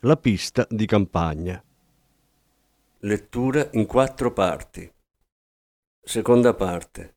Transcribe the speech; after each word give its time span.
la 0.00 0.16
pista 0.16 0.66
di 0.68 0.86
campagna. 0.86 1.62
Lettura 3.00 3.68
in 3.72 3.86
quattro 3.86 4.32
parti. 4.32 4.90
Seconda 6.00 6.54
parte. 6.54 7.15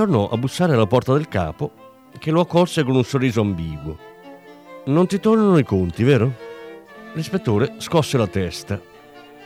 Tornò 0.00 0.30
a 0.30 0.38
bussare 0.38 0.72
alla 0.72 0.86
porta 0.86 1.12
del 1.12 1.28
capo, 1.28 1.72
che 2.18 2.30
lo 2.30 2.40
accolse 2.40 2.84
con 2.84 2.96
un 2.96 3.04
sorriso 3.04 3.42
ambiguo. 3.42 3.98
Non 4.86 5.06
ti 5.06 5.20
tornano 5.20 5.58
i 5.58 5.62
conti, 5.62 6.04
vero? 6.04 6.32
L'ispettore 7.12 7.74
scosse 7.76 8.16
la 8.16 8.26
testa. 8.26 8.80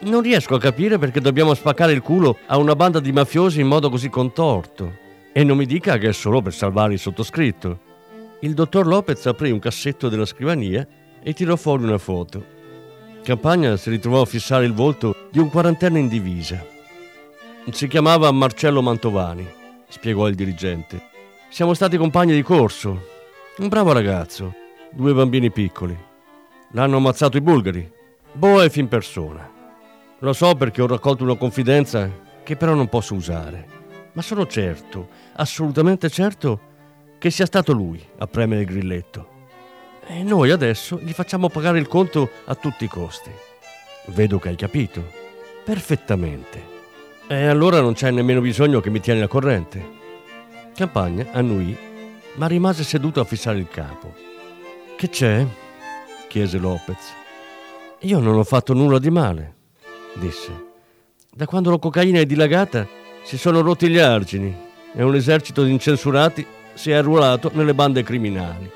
Non 0.03 0.21
riesco 0.21 0.55
a 0.55 0.61
capire 0.61 0.97
perché 0.97 1.21
dobbiamo 1.21 1.55
spaccare 1.55 1.91
il 1.91 2.03
culo 2.03 2.39
a 2.47 2.56
una 2.56 2.77
banda 2.77 3.01
di 3.01 3.11
mafiosi 3.11 3.62
in 3.62 3.67
modo 3.67 3.91
così 3.91 4.09
contorto. 4.09 4.93
E 5.33 5.43
non 5.43 5.56
mi 5.56 5.67
dica 5.67 5.99
che 5.99 6.11
è 6.11 6.12
solo 6.12 6.41
per 6.41 6.55
salvare 6.55 6.93
il 6.93 7.01
sottoscritto. 7.01 7.81
Il 8.39 8.55
dottor 8.55 8.87
Lopez 8.87 9.27
aprì 9.27 9.51
un 9.51 9.59
cassetto 9.59 10.09
della 10.09 10.25
scrivania 10.25 10.87
e 11.21 11.33
tirò 11.33 11.57
fuori 11.57 11.83
una 11.83 11.99
foto. 11.99 12.45
Campagna 13.25 13.77
si 13.77 13.91
ritrovò 13.91 14.21
a 14.21 14.27
fissare 14.27 14.67
il 14.67 14.73
volto 14.73 15.27
di 15.33 15.41
un 15.41 15.51
quarantenne 15.51 15.99
in 15.99 16.07
divisa. 16.07 16.65
Si 17.73 17.89
chiamava 17.89 18.31
Marcello 18.31 18.83
Mantovani 18.83 19.62
spiegò 19.94 20.27
il 20.27 20.34
dirigente. 20.34 21.10
Siamo 21.49 21.72
stati 21.72 21.97
compagni 21.97 22.34
di 22.34 22.43
corso. 22.43 23.06
Un 23.59 23.69
bravo 23.69 23.93
ragazzo, 23.93 24.53
due 24.91 25.15
bambini 25.15 25.53
piccoli. 25.53 25.97
L'hanno 26.72 26.97
ammazzato 26.97 27.37
i 27.37 27.41
bulgari. 27.41 27.88
Boef 28.33 28.75
in 28.75 28.88
persona. 28.88 29.49
Lo 30.19 30.33
so 30.33 30.56
perché 30.56 30.83
ho 30.83 30.88
raccolto 30.88 31.22
una 31.22 31.37
confidenza 31.37 32.10
che 32.43 32.56
però 32.56 32.75
non 32.75 32.88
posso 32.88 33.15
usare. 33.15 33.69
Ma 34.15 34.22
sono 34.22 34.49
certo, 34.49 35.10
assolutamente 35.34 36.10
certo, 36.10 36.60
che 37.19 37.31
sia 37.31 37.47
stato 37.47 37.72
lui 37.72 38.04
a 38.19 38.27
premere 38.27 38.62
il 38.62 38.66
grilletto. 38.66 39.28
E 40.09 40.25
noi 40.25 40.50
adesso 40.50 40.99
gli 40.99 41.12
facciamo 41.12 41.49
pagare 41.49 41.78
il 41.78 41.87
conto 41.87 42.28
a 42.47 42.56
tutti 42.56 42.84
i 42.84 42.88
costi. 42.88 43.31
Vedo 44.06 44.41
che 44.41 44.49
hai 44.49 44.56
capito. 44.56 45.04
Perfettamente. 45.65 46.74
E 47.27 47.47
allora 47.47 47.81
non 47.81 47.95
c'è 47.95 48.11
nemmeno 48.11 48.43
bisogno 48.43 48.81
che 48.81 48.91
mi 48.91 49.01
tieni 49.01 49.21
la 49.21 49.29
corrente. 49.29 49.83
Campagna 50.75 51.29
annuì, 51.33 51.75
ma 52.35 52.47
rimase 52.47 52.85
seduto 52.85 53.21
a 53.21 53.25
fissare 53.25 53.59
il 53.59 53.69
capo. 53.69 54.12
Che 54.95 55.09
c'è? 55.09 55.47
chiese 56.29 56.59
Lopez. 56.59 57.15
Io 58.01 58.19
non 58.19 58.37
ho 58.37 58.45
fatto 58.45 58.75
nulla 58.75 58.99
di 58.99 59.09
male, 59.09 59.55
disse. 60.17 60.73
Da 61.33 61.47
quando 61.47 61.71
la 61.71 61.79
cocaina 61.79 62.19
è 62.19 62.27
dilagata 62.27 62.87
si 63.23 63.39
sono 63.39 63.63
rotti 63.63 63.89
gli 63.89 63.99
argini 63.99 64.55
e 64.93 65.03
un 65.03 65.15
esercito 65.15 65.63
di 65.63 65.73
incensurati 65.73 66.47
si 66.75 66.91
è 66.91 66.95
arruolato 66.95 67.51
nelle 67.55 67.73
bande 67.73 68.03
criminali. 68.03 68.71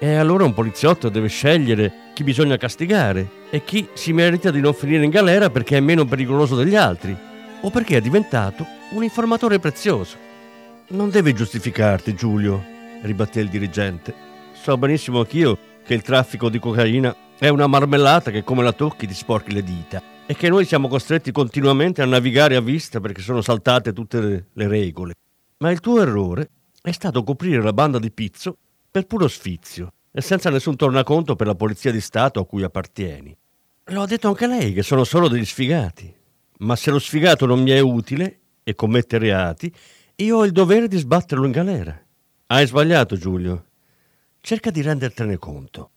E 0.00 0.14
allora 0.16 0.44
un 0.44 0.52
poliziotto 0.52 1.10
deve 1.10 1.28
scegliere 1.28 2.10
chi 2.12 2.24
bisogna 2.24 2.56
castigare 2.56 3.28
e 3.50 3.62
chi 3.62 3.86
si 3.92 4.12
merita 4.12 4.50
di 4.50 4.60
non 4.60 4.74
finire 4.74 5.04
in 5.04 5.10
galera 5.10 5.48
perché 5.48 5.76
è 5.76 5.80
meno 5.80 6.04
pericoloso 6.04 6.56
degli 6.56 6.74
altri 6.74 7.32
o 7.64 7.70
perché 7.70 7.96
è 7.96 8.00
diventato 8.00 8.66
un 8.90 9.02
informatore 9.02 9.58
prezioso. 9.58 10.16
Non 10.88 11.08
devi 11.08 11.32
giustificarti, 11.32 12.14
Giulio, 12.14 12.62
ribatté 13.02 13.40
il 13.40 13.48
dirigente. 13.48 14.14
So 14.52 14.76
benissimo 14.76 15.20
anch'io 15.20 15.58
che 15.82 15.94
il 15.94 16.02
traffico 16.02 16.50
di 16.50 16.58
cocaina 16.58 17.14
è 17.38 17.48
una 17.48 17.66
marmellata 17.66 18.30
che 18.30 18.44
come 18.44 18.62
la 18.62 18.72
tocchi 18.72 19.06
ti 19.06 19.14
sporchi 19.14 19.52
le 19.52 19.62
dita 19.62 20.02
e 20.26 20.34
che 20.34 20.50
noi 20.50 20.66
siamo 20.66 20.88
costretti 20.88 21.32
continuamente 21.32 22.02
a 22.02 22.06
navigare 22.06 22.54
a 22.54 22.60
vista 22.60 23.00
perché 23.00 23.22
sono 23.22 23.40
saltate 23.40 23.94
tutte 23.94 24.20
le, 24.20 24.46
le 24.52 24.68
regole. 24.68 25.14
Ma 25.58 25.70
il 25.70 25.80
tuo 25.80 26.02
errore 26.02 26.50
è 26.82 26.92
stato 26.92 27.24
coprire 27.24 27.62
la 27.62 27.72
banda 27.72 27.98
di 27.98 28.10
Pizzo 28.10 28.58
per 28.90 29.06
puro 29.06 29.26
sfizio 29.26 29.92
e 30.12 30.20
senza 30.20 30.50
nessun 30.50 30.76
tornaconto 30.76 31.34
per 31.34 31.46
la 31.46 31.54
polizia 31.54 31.90
di 31.90 32.00
Stato 32.00 32.40
a 32.40 32.46
cui 32.46 32.62
appartieni. 32.62 33.34
Lo 33.88 34.02
ha 34.02 34.06
detto 34.06 34.28
anche 34.28 34.46
lei 34.46 34.74
che 34.74 34.82
sono 34.82 35.04
solo 35.04 35.28
degli 35.28 35.44
sfigati 35.44 36.22
ma 36.64 36.76
se 36.76 36.90
lo 36.90 36.98
sfigato 36.98 37.44
non 37.46 37.62
mi 37.62 37.70
è 37.70 37.78
utile 37.80 38.40
e 38.62 38.74
commette 38.74 39.18
reati, 39.18 39.72
io 40.16 40.38
ho 40.38 40.44
il 40.44 40.52
dovere 40.52 40.88
di 40.88 40.96
sbatterlo 40.96 41.44
in 41.44 41.52
galera. 41.52 42.02
Hai 42.46 42.66
sbagliato, 42.66 43.16
Giulio. 43.16 43.66
Cerca 44.40 44.70
di 44.70 44.80
rendertene 44.80 45.36
conto. 45.36 45.90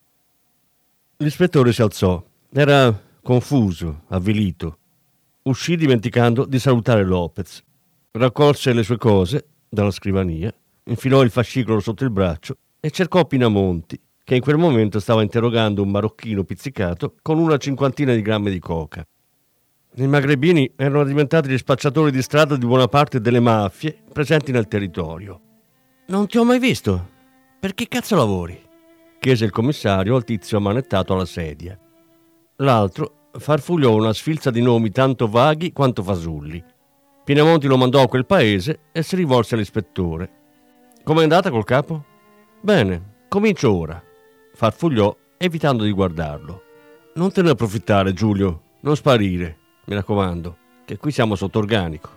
L'ispettore 1.18 1.72
si 1.72 1.82
alzò. 1.82 2.24
Era 2.52 3.02
confuso, 3.22 4.04
avvilito. 4.10 4.78
Uscì 5.44 5.78
dimenticando 5.78 6.46
di 6.46 6.60
salutare 6.60 7.04
Lopez. 7.04 7.64
Raccolse 8.12 8.74
le 8.74 8.84
sue 8.84 8.98
cose 8.98 9.48
dalla 9.70 9.92
scrivania, 9.92 10.54
infilò 10.86 11.24
il 11.24 11.30
fascicolo 11.30 11.80
sotto 11.80 12.04
il 12.04 12.10
braccio 12.10 12.58
e 12.80 12.90
cercò 12.92 13.26
Pinamonti, 13.26 14.00
che 14.24 14.36
in 14.36 14.42
quel 14.42 14.58
momento 14.58 15.00
stava 15.00 15.22
interrogando 15.22 15.82
un 15.82 15.92
marocchino 15.92 16.44
pizzicato 16.44 17.16
con 17.22 17.38
una 17.38 17.58
cinquantina 17.58 18.14
di 18.14 18.22
grammi 18.22 18.50
di 18.50 18.60
coca. 18.60 19.06
I 20.00 20.06
magrebini 20.06 20.72
erano 20.76 21.04
diventati 21.04 21.50
gli 21.50 21.58
spacciatori 21.58 22.12
di 22.12 22.22
strada 22.22 22.56
di 22.56 22.68
buona 22.68 22.88
parte 22.88 23.20
delle 23.20 23.40
mafie 23.40 23.98
presenti 24.14 24.52
nel 24.52 24.68
territorio. 24.68 25.42
Non 26.10 26.28
ti 26.28 26.38
ho 26.38 26.44
mai 26.44 26.60
visto. 26.60 27.10
Per 27.60 27.74
che 27.74 27.88
cazzo 27.88 28.16
lavori? 28.16 28.64
chiese 29.20 29.46
il 29.46 29.52
commissario 29.52 30.16
al 30.16 30.24
tizio 30.24 30.58
ammanettato 30.58 31.14
alla 31.14 31.26
sedia. 31.26 31.76
L'altro 32.58 33.30
farfugliò 33.32 33.96
una 33.96 34.14
sfilza 34.14 34.52
di 34.52 34.62
nomi 34.62 34.92
tanto 34.92 35.28
vaghi 35.28 35.74
quanto 35.74 36.04
fasulli. 36.04 36.64
Pinamonti 37.24 37.66
lo 37.66 37.78
mandò 37.78 38.04
a 38.04 38.08
quel 38.08 38.28
paese 38.28 38.82
e 38.92 39.02
si 39.02 39.16
rivolse 39.16 39.56
all'ispettore. 39.56 40.30
Com'è 41.04 41.24
andata 41.24 41.50
col 41.50 41.66
capo? 41.66 42.06
Bene, 42.62 43.24
comincio 43.28 43.74
ora. 43.74 44.00
Farfugliò 44.54 45.18
evitando 45.38 45.84
di 45.84 45.92
guardarlo. 45.92 46.62
Non 47.16 47.32
te 47.32 47.42
ne 47.42 47.50
approfittare, 47.50 48.14
Giulio, 48.14 48.62
non 48.82 48.96
sparire 48.96 49.66
mi 49.88 49.96
raccomando, 49.96 50.58
che 50.84 50.98
qui 50.98 51.12
siamo 51.12 51.36
sotto 51.36 51.60
organico. 51.60 52.10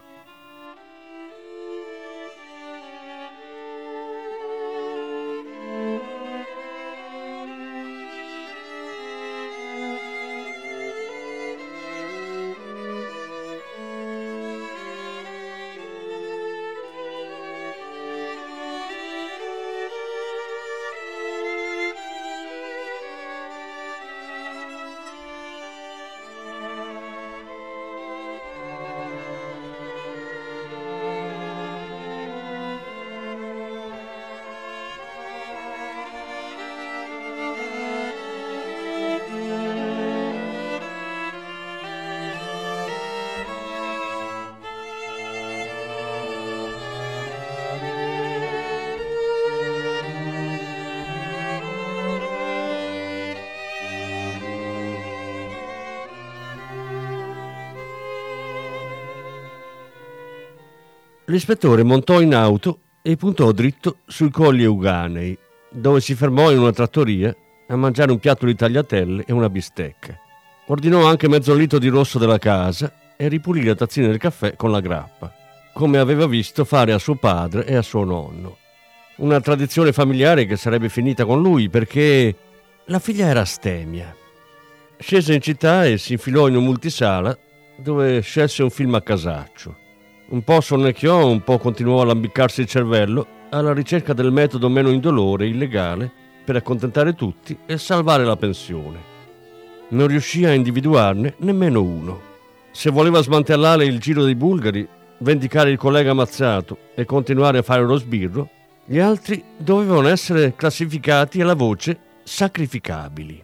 L'ispettore 61.30 61.84
montò 61.84 62.20
in 62.20 62.34
auto 62.34 62.80
e 63.02 63.14
puntò 63.14 63.52
dritto 63.52 63.98
sui 64.04 64.30
colli 64.30 64.64
Euganei, 64.64 65.38
dove 65.70 66.00
si 66.00 66.16
fermò 66.16 66.50
in 66.50 66.58
una 66.58 66.72
trattoria 66.72 67.32
a 67.68 67.76
mangiare 67.76 68.10
un 68.10 68.18
piatto 68.18 68.46
di 68.46 68.56
tagliatelle 68.56 69.26
e 69.28 69.32
una 69.32 69.48
bistecca. 69.48 70.18
Ordinò 70.66 71.06
anche 71.06 71.28
mezzo 71.28 71.54
litro 71.54 71.78
di 71.78 71.86
rosso 71.86 72.18
della 72.18 72.38
casa 72.38 73.14
e 73.16 73.28
ripulì 73.28 73.62
la 73.62 73.76
tazzina 73.76 74.08
del 74.08 74.18
caffè 74.18 74.56
con 74.56 74.72
la 74.72 74.80
grappa, 74.80 75.32
come 75.72 75.98
aveva 75.98 76.26
visto 76.26 76.64
fare 76.64 76.92
a 76.92 76.98
suo 76.98 77.14
padre 77.14 77.64
e 77.64 77.76
a 77.76 77.82
suo 77.82 78.02
nonno. 78.02 78.56
Una 79.18 79.40
tradizione 79.40 79.92
familiare 79.92 80.46
che 80.46 80.56
sarebbe 80.56 80.88
finita 80.88 81.24
con 81.24 81.40
lui 81.40 81.68
perché 81.68 82.34
la 82.86 82.98
figlia 82.98 83.26
era 83.26 83.42
astemia. 83.42 84.12
Scese 84.98 85.34
in 85.34 85.40
città 85.40 85.86
e 85.86 85.96
si 85.96 86.14
infilò 86.14 86.48
in 86.48 86.56
un 86.56 86.64
multisala 86.64 87.38
dove 87.76 88.20
scelse 88.20 88.64
un 88.64 88.70
film 88.70 88.94
a 88.94 89.00
casaccio. 89.00 89.79
Un 90.30 90.44
po' 90.44 90.60
sonnecchiò, 90.60 91.26
un 91.26 91.42
po' 91.42 91.58
continuò 91.58 92.02
a 92.02 92.04
lambiccarsi 92.04 92.60
il 92.60 92.68
cervello 92.68 93.26
alla 93.50 93.72
ricerca 93.72 94.12
del 94.12 94.30
metodo 94.30 94.68
meno 94.68 94.90
indolore 94.90 95.44
e 95.44 95.48
illegale 95.48 96.08
per 96.44 96.54
accontentare 96.54 97.14
tutti 97.14 97.58
e 97.66 97.76
salvare 97.78 98.24
la 98.24 98.36
pensione. 98.36 98.98
Non 99.88 100.06
riuscì 100.06 100.44
a 100.44 100.52
individuarne 100.52 101.34
nemmeno 101.38 101.82
uno. 101.82 102.20
Se 102.70 102.90
voleva 102.90 103.20
smantellare 103.22 103.84
il 103.84 103.98
giro 103.98 104.22
dei 104.22 104.36
bulgari, 104.36 104.86
vendicare 105.18 105.72
il 105.72 105.78
collega 105.78 106.12
ammazzato 106.12 106.78
e 106.94 107.04
continuare 107.04 107.58
a 107.58 107.62
fare 107.62 107.82
lo 107.82 107.96
sbirro, 107.96 108.48
gli 108.84 109.00
altri 109.00 109.42
dovevano 109.56 110.06
essere 110.06 110.54
classificati 110.54 111.40
alla 111.40 111.54
voce 111.54 111.98
sacrificabili. 112.22 113.42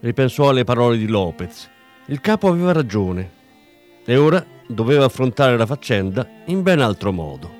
Ripensò 0.00 0.48
alle 0.48 0.64
parole 0.64 0.96
di 0.96 1.06
Lopez. 1.06 1.68
Il 2.06 2.22
capo 2.22 2.48
aveva 2.48 2.72
ragione 2.72 3.36
e 4.10 4.16
ora 4.16 4.42
doveva 4.66 5.04
affrontare 5.04 5.58
la 5.58 5.66
faccenda 5.66 6.26
in 6.46 6.62
ben 6.62 6.80
altro 6.80 7.12
modo. 7.12 7.56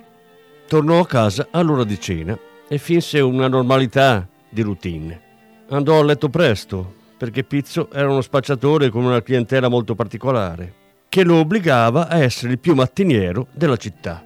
Tornò 0.67 0.99
a 1.01 1.07
casa 1.07 1.49
all'ora 1.51 1.85
di 1.85 2.01
cena 2.01 2.39
e 2.67 2.79
finse 2.79 3.21
una 3.21 3.49
normalità 3.49 4.27
di 4.49 4.63
routine. 4.63 5.21
Andò 5.69 5.99
a 5.99 6.05
letto 6.05 6.31
presto, 6.31 6.95
perché 7.19 7.45
Pizzo 7.45 7.91
era 7.93 8.09
uno 8.09 8.23
spacciatore 8.23 8.89
con 8.89 9.05
una 9.05 9.21
clientela 9.21 9.69
molto 9.69 9.95
particolare, 9.95 10.73
che 11.11 11.23
lo 11.23 11.37
obbligava 11.37 12.09
a 12.09 12.17
essere 12.17 12.53
il 12.53 12.59
più 12.59 12.75
mattiniero 12.75 13.49
della 13.53 13.77
città. 13.77 14.25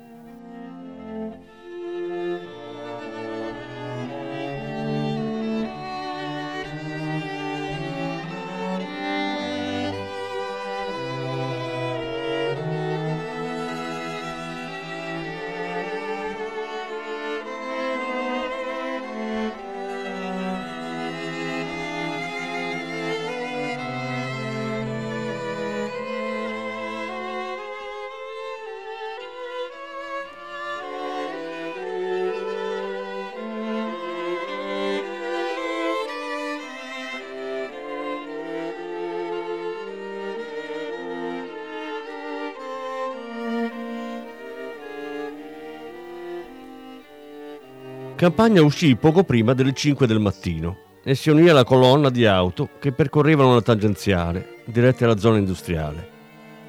Campagna 48.22 48.62
uscì 48.62 48.94
poco 48.94 49.24
prima 49.24 49.52
delle 49.52 49.72
5 49.72 50.06
del 50.06 50.20
mattino 50.20 50.76
e 51.02 51.16
si 51.16 51.28
unì 51.28 51.48
alla 51.48 51.64
colonna 51.64 52.08
di 52.08 52.24
auto 52.24 52.68
che 52.78 52.92
percorrevano 52.92 53.54
la 53.54 53.62
tangenziale, 53.62 54.62
dirette 54.66 55.02
alla 55.02 55.18
zona 55.18 55.38
industriale. 55.38 56.08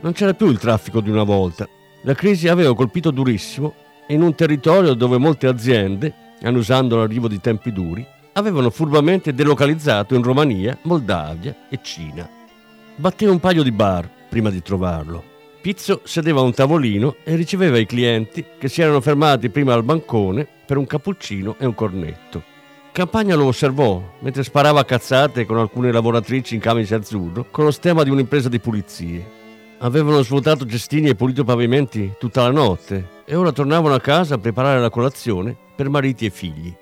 Non 0.01 0.13
c'era 0.13 0.33
più 0.33 0.47
il 0.47 0.57
traffico 0.57 0.99
di 0.99 1.11
una 1.11 1.21
volta. 1.21 1.69
La 2.05 2.15
crisi 2.15 2.47
aveva 2.47 2.73
colpito 2.73 3.11
durissimo 3.11 3.75
in 4.07 4.23
un 4.23 4.33
territorio 4.33 4.95
dove 4.95 5.19
molte 5.19 5.45
aziende, 5.45 6.11
annusando 6.41 6.97
l'arrivo 6.97 7.27
di 7.27 7.39
tempi 7.39 7.71
duri, 7.71 8.03
avevano 8.33 8.71
furbamente 8.71 9.35
delocalizzato 9.35 10.15
in 10.15 10.23
Romania, 10.23 10.75
Moldavia 10.81 11.67
e 11.69 11.77
Cina. 11.83 12.27
Batté 12.95 13.27
un 13.27 13.39
paio 13.39 13.61
di 13.61 13.71
bar 13.71 14.09
prima 14.27 14.49
di 14.49 14.63
trovarlo. 14.63 15.32
Pizzo 15.63 16.01
sedeva 16.03 16.41
a 16.41 16.43
un 16.43 16.53
tavolino 16.53 17.15
e 17.23 17.35
riceveva 17.35 17.77
i 17.77 17.85
clienti 17.85 18.43
che 18.57 18.67
si 18.67 18.81
erano 18.81 18.99
fermati 18.99 19.49
prima 19.49 19.73
al 19.73 19.85
bancone 19.85 20.45
per 20.65 20.75
un 20.75 20.85
cappuccino 20.85 21.55
e 21.57 21.65
un 21.65 21.73
cornetto. 21.73 22.43
Campagna 22.91 23.35
lo 23.35 23.45
osservò 23.45 24.03
mentre 24.19 24.43
sparava 24.43 24.83
cazzate 24.83 25.45
con 25.45 25.57
alcune 25.57 25.93
lavoratrici 25.93 26.55
in 26.55 26.59
camice 26.59 26.95
azzurro 26.95 27.47
con 27.49 27.63
lo 27.63 27.71
stemma 27.71 28.03
di 28.03 28.09
un'impresa 28.09 28.49
di 28.49 28.59
pulizie. 28.59 29.25
Avevano 29.77 30.21
svuotato 30.21 30.65
cestini 30.65 31.07
e 31.07 31.15
pulito 31.15 31.45
pavimenti 31.45 32.11
tutta 32.19 32.41
la 32.41 32.51
notte 32.51 33.21
e 33.23 33.33
ora 33.33 33.53
tornavano 33.53 33.95
a 33.95 34.01
casa 34.01 34.35
a 34.35 34.39
preparare 34.39 34.81
la 34.81 34.89
colazione 34.89 35.55
per 35.73 35.87
mariti 35.87 36.25
e 36.25 36.29
figli. 36.29 36.75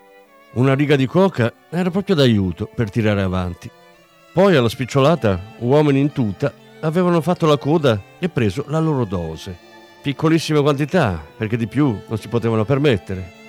Una 0.53 0.73
riga 0.73 0.95
di 0.95 1.05
coca 1.05 1.53
era 1.69 1.91
proprio 1.91 2.15
d'aiuto 2.15 2.67
per 2.73 2.89
tirare 2.89 3.21
avanti. 3.21 3.69
Poi 4.33 4.55
alla 4.55 4.69
spicciolata 4.69 5.39
uomini 5.59 5.99
in 5.99 6.11
tuta 6.11 6.51
avevano 6.81 7.21
fatto 7.21 7.45
la 7.45 7.57
coda 7.57 7.99
e 8.19 8.29
preso 8.29 8.65
la 8.67 8.79
loro 8.79 9.05
dose. 9.05 9.69
Piccolissime 10.01 10.61
quantità, 10.61 11.23
perché 11.37 11.57
di 11.57 11.67
più 11.67 11.95
non 12.07 12.17
si 12.17 12.27
potevano 12.27 12.65
permettere. 12.65 13.39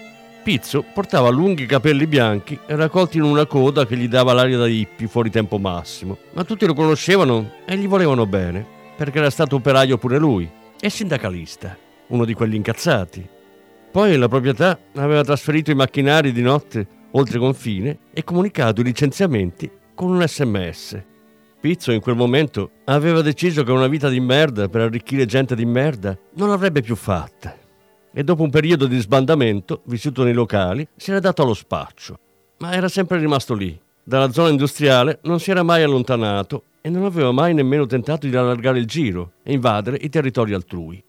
Pizzo 0.42 0.84
portava 0.92 1.28
lunghi 1.30 1.66
capelli 1.66 2.06
bianchi 2.06 2.58
raccolti 2.66 3.16
in 3.16 3.22
una 3.22 3.46
coda 3.46 3.86
che 3.86 3.96
gli 3.96 4.08
dava 4.08 4.32
l'aria 4.32 4.58
da 4.58 4.66
hippie 4.66 5.06
fuori 5.06 5.30
tempo 5.30 5.58
massimo, 5.58 6.18
ma 6.32 6.44
tutti 6.44 6.66
lo 6.66 6.74
conoscevano 6.74 7.52
e 7.64 7.76
gli 7.76 7.86
volevano 7.86 8.26
bene, 8.26 8.66
perché 8.96 9.18
era 9.18 9.30
stato 9.30 9.56
operaio 9.56 9.98
pure 9.98 10.18
lui, 10.18 10.50
e 10.80 10.90
sindacalista, 10.90 11.76
uno 12.08 12.24
di 12.24 12.34
quelli 12.34 12.56
incazzati. 12.56 13.26
Poi 13.90 14.16
la 14.16 14.28
proprietà 14.28 14.78
aveva 14.96 15.22
trasferito 15.22 15.70
i 15.70 15.76
macchinari 15.76 16.32
di 16.32 16.42
notte 16.42 16.86
oltre 17.12 17.38
confine 17.38 17.98
e 18.12 18.24
comunicato 18.24 18.80
i 18.80 18.84
licenziamenti 18.84 19.70
con 19.94 20.10
un 20.10 20.26
sms. 20.26 21.02
Pizzo 21.62 21.92
in 21.92 22.00
quel 22.00 22.16
momento 22.16 22.72
aveva 22.86 23.22
deciso 23.22 23.62
che 23.62 23.70
una 23.70 23.86
vita 23.86 24.08
di 24.08 24.18
merda 24.18 24.68
per 24.68 24.80
arricchire 24.80 25.26
gente 25.26 25.54
di 25.54 25.64
merda 25.64 26.18
non 26.34 26.48
l'avrebbe 26.48 26.80
più 26.80 26.96
fatta 26.96 27.56
e 28.12 28.24
dopo 28.24 28.42
un 28.42 28.50
periodo 28.50 28.88
di 28.88 28.98
sbandamento, 28.98 29.82
vissuto 29.84 30.24
nei 30.24 30.32
locali, 30.32 30.84
si 30.96 31.10
era 31.10 31.20
dato 31.20 31.42
allo 31.42 31.54
spaccio. 31.54 32.18
Ma 32.58 32.72
era 32.72 32.88
sempre 32.88 33.20
rimasto 33.20 33.54
lì. 33.54 33.80
Dalla 34.02 34.32
zona 34.32 34.48
industriale 34.48 35.20
non 35.22 35.38
si 35.38 35.52
era 35.52 35.62
mai 35.62 35.84
allontanato 35.84 36.64
e 36.80 36.90
non 36.90 37.04
aveva 37.04 37.30
mai 37.30 37.54
nemmeno 37.54 37.86
tentato 37.86 38.26
di 38.26 38.34
allargare 38.34 38.80
il 38.80 38.86
giro 38.86 39.34
e 39.44 39.52
invadere 39.52 39.98
i 40.00 40.08
territori 40.08 40.54
altrui. 40.54 41.00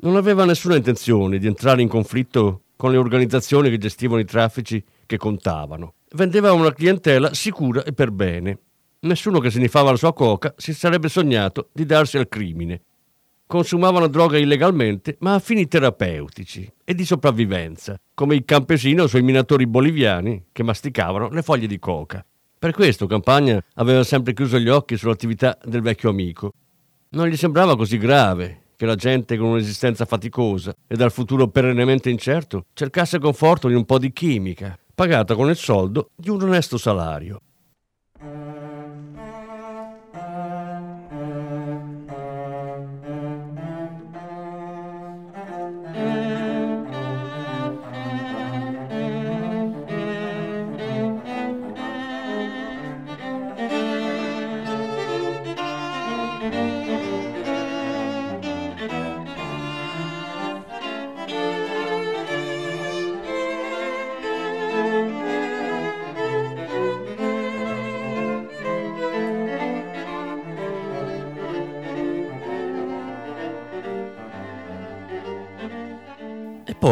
Non 0.00 0.16
aveva 0.16 0.44
nessuna 0.44 0.76
intenzione 0.76 1.38
di 1.38 1.46
entrare 1.46 1.80
in 1.80 1.88
conflitto 1.88 2.64
con 2.76 2.90
le 2.90 2.98
organizzazioni 2.98 3.70
che 3.70 3.78
gestivano 3.78 4.20
i 4.20 4.26
traffici 4.26 4.84
che 5.06 5.16
contavano. 5.16 5.94
Vendeva 6.12 6.52
una 6.52 6.74
clientela 6.74 7.32
sicura 7.32 7.82
e 7.82 7.94
per 7.94 8.10
bene. 8.10 8.58
Nessuno 9.04 9.40
che 9.40 9.50
sniffava 9.50 9.90
la 9.90 9.96
sua 9.96 10.12
coca 10.12 10.54
si 10.56 10.72
sarebbe 10.72 11.08
sognato 11.08 11.68
di 11.72 11.84
darsi 11.84 12.18
al 12.18 12.28
crimine 12.28 12.82
consumavano 13.52 14.06
droga 14.06 14.38
illegalmente, 14.38 15.18
ma 15.20 15.34
a 15.34 15.38
fini 15.38 15.68
terapeutici 15.68 16.72
e 16.82 16.94
di 16.94 17.04
sopravvivenza, 17.04 18.00
come 18.14 18.34
il 18.34 18.46
campesino 18.46 19.02
o 19.02 19.18
i 19.18 19.20
minatori 19.20 19.66
boliviani 19.66 20.46
che 20.52 20.62
masticavano 20.62 21.28
le 21.28 21.42
foglie 21.42 21.66
di 21.66 21.78
coca. 21.78 22.24
Per 22.58 22.72
questo 22.72 23.04
Campagna 23.04 23.62
aveva 23.74 24.04
sempre 24.04 24.32
chiuso 24.32 24.58
gli 24.58 24.70
occhi 24.70 24.96
sull'attività 24.96 25.58
del 25.62 25.82
vecchio 25.82 26.08
amico. 26.08 26.52
Non 27.10 27.28
gli 27.28 27.36
sembrava 27.36 27.76
così 27.76 27.98
grave 27.98 28.68
che 28.74 28.86
la 28.86 28.94
gente 28.94 29.36
con 29.36 29.48
un'esistenza 29.48 30.06
faticosa 30.06 30.74
e 30.86 30.96
dal 30.96 31.12
futuro 31.12 31.48
perennemente 31.48 32.08
incerto 32.08 32.64
cercasse 32.72 33.18
conforto 33.18 33.68
in 33.68 33.76
un 33.76 33.84
po' 33.84 33.98
di 33.98 34.14
chimica, 34.14 34.78
pagata 34.94 35.34
con 35.34 35.50
il 35.50 35.56
soldo 35.56 36.08
di 36.14 36.30
un 36.30 36.40
onesto 36.40 36.78
salario. 36.78 37.38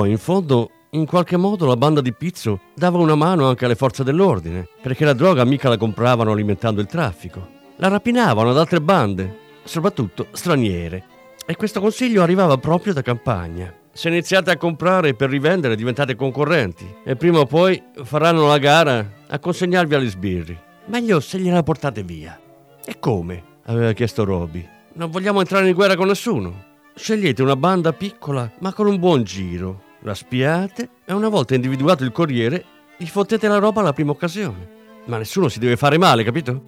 Poi, 0.01 0.11
in 0.13 0.19
fondo, 0.19 0.71
in 0.93 1.05
qualche 1.05 1.37
modo 1.37 1.67
la 1.67 1.77
banda 1.77 2.01
di 2.01 2.15
Pizzo 2.15 2.61
dava 2.75 2.97
una 2.97 3.15
mano 3.15 3.47
anche 3.47 3.67
alle 3.67 3.75
forze 3.75 4.03
dell'ordine, 4.03 4.67
perché 4.81 5.05
la 5.05 5.13
droga 5.13 5.45
mica 5.45 5.69
la 5.69 5.77
compravano 5.77 6.33
alimentando 6.33 6.81
il 6.81 6.87
traffico. 6.87 7.47
La 7.77 7.89
rapinavano 7.89 8.49
ad 8.49 8.57
altre 8.57 8.81
bande, 8.81 9.37
soprattutto 9.63 10.29
straniere. 10.33 11.05
E 11.45 11.55
questo 11.55 11.83
consiglio 11.83 12.23
arrivava 12.23 12.57
proprio 12.57 12.95
da 12.95 13.03
campagna. 13.03 13.75
Se 13.93 14.09
iniziate 14.09 14.51
a 14.51 14.57
comprare 14.57 15.13
per 15.13 15.29
rivendere 15.29 15.77
diventate 15.77 16.15
concorrenti 16.15 16.87
e 17.05 17.15
prima 17.15 17.41
o 17.41 17.45
poi 17.45 17.83
faranno 18.03 18.47
la 18.47 18.57
gara 18.57 19.07
a 19.29 19.39
consegnarvi 19.39 19.95
agli 19.95 20.09
sbirri. 20.09 20.59
Meglio 20.87 21.21
se 21.21 21.39
gliela 21.39 21.63
portate 21.63 22.03
via. 22.03 22.41
E 22.83 22.99
come? 22.99 23.45
aveva 23.67 23.93
chiesto 23.93 24.25
Roby. 24.25 24.67
Non 24.95 25.11
vogliamo 25.11 25.41
entrare 25.41 25.69
in 25.69 25.75
guerra 25.75 25.95
con 25.95 26.07
nessuno. 26.07 26.69
Scegliete 26.95 27.43
una 27.43 27.57
banda 27.57 27.93
piccola 27.93 28.51
ma 28.61 28.73
con 28.73 28.87
un 28.87 28.99
buon 28.99 29.25
giro. 29.25 29.89
La 30.03 30.15
spiate 30.15 30.89
e 31.05 31.13
una 31.13 31.29
volta 31.29 31.55
individuato 31.55 32.05
il 32.05 32.13
corriere 32.13 32.65
gli 32.97 33.07
fottete 33.07 33.49
la 33.49 33.59
roba 33.59 33.81
alla 33.81 33.93
prima 33.93 34.13
occasione. 34.13 34.79
Ma 35.07 35.19
nessuno 35.19 35.49
si 35.49 35.59
deve 35.59 35.77
fare 35.77 35.99
male, 35.99 36.25
capito? 36.25 36.63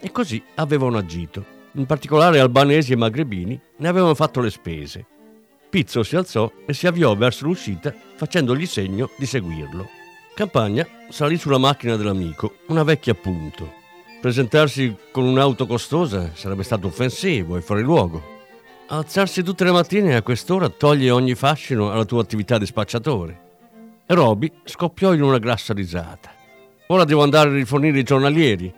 E 0.00 0.10
così 0.10 0.42
avevano 0.56 0.98
agito. 0.98 1.44
In 1.72 1.86
particolare 1.86 2.40
albanesi 2.40 2.92
e 2.92 2.96
magrebini 2.96 3.60
ne 3.76 3.88
avevano 3.88 4.14
fatto 4.14 4.40
le 4.40 4.50
spese. 4.50 5.06
Pizzo 5.70 6.02
si 6.02 6.16
alzò 6.16 6.50
e 6.66 6.72
si 6.72 6.86
avviò 6.86 7.14
verso 7.16 7.46
l'uscita 7.46 7.94
facendogli 8.14 8.66
segno 8.66 9.10
di 9.16 9.26
seguirlo. 9.26 9.88
Campagna 10.34 10.86
salì 11.10 11.36
sulla 11.36 11.58
macchina 11.58 11.96
dell'amico, 11.96 12.56
una 12.68 12.82
vecchia 12.82 13.12
appunto. 13.12 13.72
Presentarsi 14.20 14.96
con 15.12 15.24
un'auto 15.24 15.66
costosa 15.66 16.30
sarebbe 16.34 16.62
stato 16.64 16.88
offensivo 16.88 17.56
e 17.56 17.60
fuori 17.60 17.82
luogo. 17.82 18.33
Alzarsi 18.86 19.42
tutte 19.42 19.64
le 19.64 19.72
mattine 19.72 20.14
a 20.14 20.22
quest'ora 20.22 20.68
toglie 20.68 21.10
ogni 21.10 21.34
fascino 21.34 21.90
alla 21.90 22.04
tua 22.04 22.20
attività 22.20 22.58
di 22.58 22.66
spacciatore. 22.66 23.40
E 24.06 24.14
Roby 24.14 24.52
scoppiò 24.62 25.14
in 25.14 25.22
una 25.22 25.38
grassa 25.38 25.72
risata. 25.72 26.30
Ora 26.88 27.04
devo 27.04 27.22
andare 27.22 27.48
a 27.48 27.52
rifornire 27.54 27.98
i 27.98 28.02
giornalieri. 28.02 28.72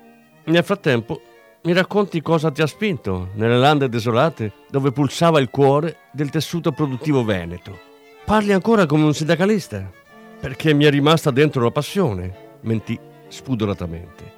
Nel 0.44 0.62
frattempo 0.62 1.20
mi 1.64 1.72
racconti 1.72 2.22
cosa 2.22 2.52
ti 2.52 2.62
ha 2.62 2.68
spinto 2.68 3.30
nelle 3.34 3.58
lande 3.58 3.88
desolate 3.88 4.52
dove 4.70 4.92
pulsava 4.92 5.40
il 5.40 5.50
cuore 5.50 5.96
del 6.12 6.30
tessuto 6.30 6.70
produttivo 6.70 7.24
veneto. 7.24 7.76
Parli 8.24 8.52
ancora 8.52 8.86
come 8.86 9.02
un 9.02 9.12
sindacalista? 9.12 9.90
Perché 10.38 10.72
mi 10.72 10.84
è 10.84 10.90
rimasta 10.90 11.32
dentro 11.32 11.64
la 11.64 11.72
passione, 11.72 12.58
mentì 12.60 12.96
spudoratamente. 13.26 14.34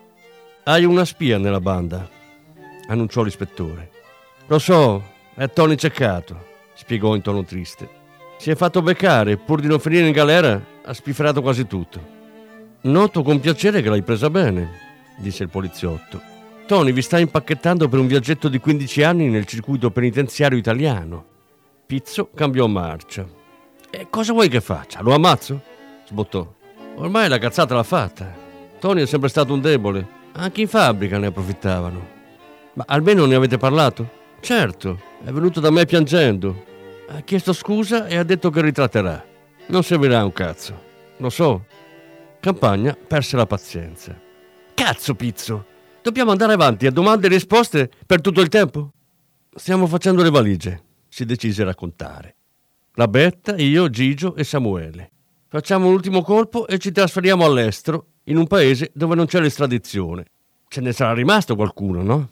Hai 0.64 0.86
una 0.86 1.04
spia 1.04 1.36
nella 1.36 1.60
banda, 1.60 2.08
annunciò 2.88 3.22
l'ispettore. 3.22 3.90
Lo 4.46 4.58
so, 4.58 5.16
è 5.38 5.48
Tony 5.52 5.76
Ceccato, 5.76 6.46
spiegò 6.74 7.14
in 7.14 7.22
tono 7.22 7.44
triste. 7.44 7.88
Si 8.38 8.50
è 8.50 8.56
fatto 8.56 8.82
beccare, 8.82 9.36
pur 9.36 9.60
di 9.60 9.68
non 9.68 9.78
finire 9.78 10.08
in 10.08 10.12
galera, 10.12 10.60
ha 10.82 10.92
spifferato 10.92 11.42
quasi 11.42 11.64
tutto. 11.68 12.16
Noto 12.80 13.22
con 13.22 13.38
piacere 13.38 13.80
che 13.80 13.88
l'hai 13.88 14.02
presa 14.02 14.30
bene, 14.30 14.68
disse 15.16 15.44
il 15.44 15.48
poliziotto. 15.48 16.20
Tony 16.66 16.90
vi 16.90 17.02
sta 17.02 17.20
impacchettando 17.20 17.88
per 17.88 18.00
un 18.00 18.08
viaggetto 18.08 18.48
di 18.48 18.58
15 18.58 19.02
anni 19.04 19.28
nel 19.28 19.46
circuito 19.46 19.92
penitenziario 19.92 20.58
italiano. 20.58 21.24
Pizzo 21.86 22.30
cambiò 22.34 22.66
marcia. 22.66 23.24
E 23.90 24.08
cosa 24.10 24.32
vuoi 24.32 24.48
che 24.48 24.60
faccia? 24.60 25.02
Lo 25.02 25.14
ammazzo? 25.14 25.62
sbottò. 26.08 26.52
Ormai 26.96 27.28
la 27.28 27.38
cazzata 27.38 27.76
l'ha 27.76 27.84
fatta. 27.84 28.34
Tony 28.80 29.02
è 29.02 29.06
sempre 29.06 29.28
stato 29.28 29.52
un 29.52 29.60
debole. 29.60 30.04
Anche 30.32 30.62
in 30.62 30.68
fabbrica 30.68 31.16
ne 31.16 31.26
approfittavano. 31.26 32.06
Ma 32.72 32.84
almeno 32.88 33.24
ne 33.24 33.36
avete 33.36 33.56
parlato? 33.56 34.16
Certo, 34.40 35.00
è 35.24 35.30
venuto 35.30 35.60
da 35.60 35.70
me 35.70 35.84
piangendo. 35.84 36.64
Ha 37.08 37.20
chiesto 37.20 37.52
scusa 37.52 38.06
e 38.06 38.16
ha 38.16 38.22
detto 38.22 38.50
che 38.50 38.60
ritratterà. 38.60 39.24
Non 39.66 39.82
servirà 39.82 40.24
un 40.24 40.32
cazzo. 40.32 40.80
Lo 41.18 41.30
so. 41.30 41.64
Campagna 42.40 42.94
perse 42.94 43.36
la 43.36 43.46
pazienza. 43.46 44.18
Cazzo, 44.74 45.14
Pizzo! 45.14 45.64
Dobbiamo 46.02 46.30
andare 46.30 46.52
avanti 46.52 46.86
a 46.86 46.92
domande 46.92 47.26
e 47.26 47.30
risposte 47.30 47.90
per 48.06 48.20
tutto 48.20 48.40
il 48.40 48.48
tempo? 48.48 48.92
Stiamo 49.54 49.86
facendo 49.86 50.22
le 50.22 50.30
valigie, 50.30 50.82
si 51.08 51.24
decise 51.24 51.62
a 51.62 51.66
raccontare. 51.66 52.36
La 52.94 53.08
Betta, 53.08 53.56
io, 53.56 53.90
Gigio 53.90 54.36
e 54.36 54.44
Samuele. 54.44 55.10
Facciamo 55.48 55.88
un 55.88 55.94
ultimo 55.94 56.22
colpo 56.22 56.66
e 56.66 56.78
ci 56.78 56.92
trasferiamo 56.92 57.44
all'estero, 57.44 58.06
in 58.24 58.36
un 58.36 58.46
paese 58.46 58.90
dove 58.94 59.14
non 59.14 59.26
c'è 59.26 59.40
l'estradizione. 59.40 60.26
Ce 60.68 60.80
ne 60.80 60.92
sarà 60.92 61.12
rimasto 61.12 61.56
qualcuno, 61.56 62.02
no? 62.02 62.28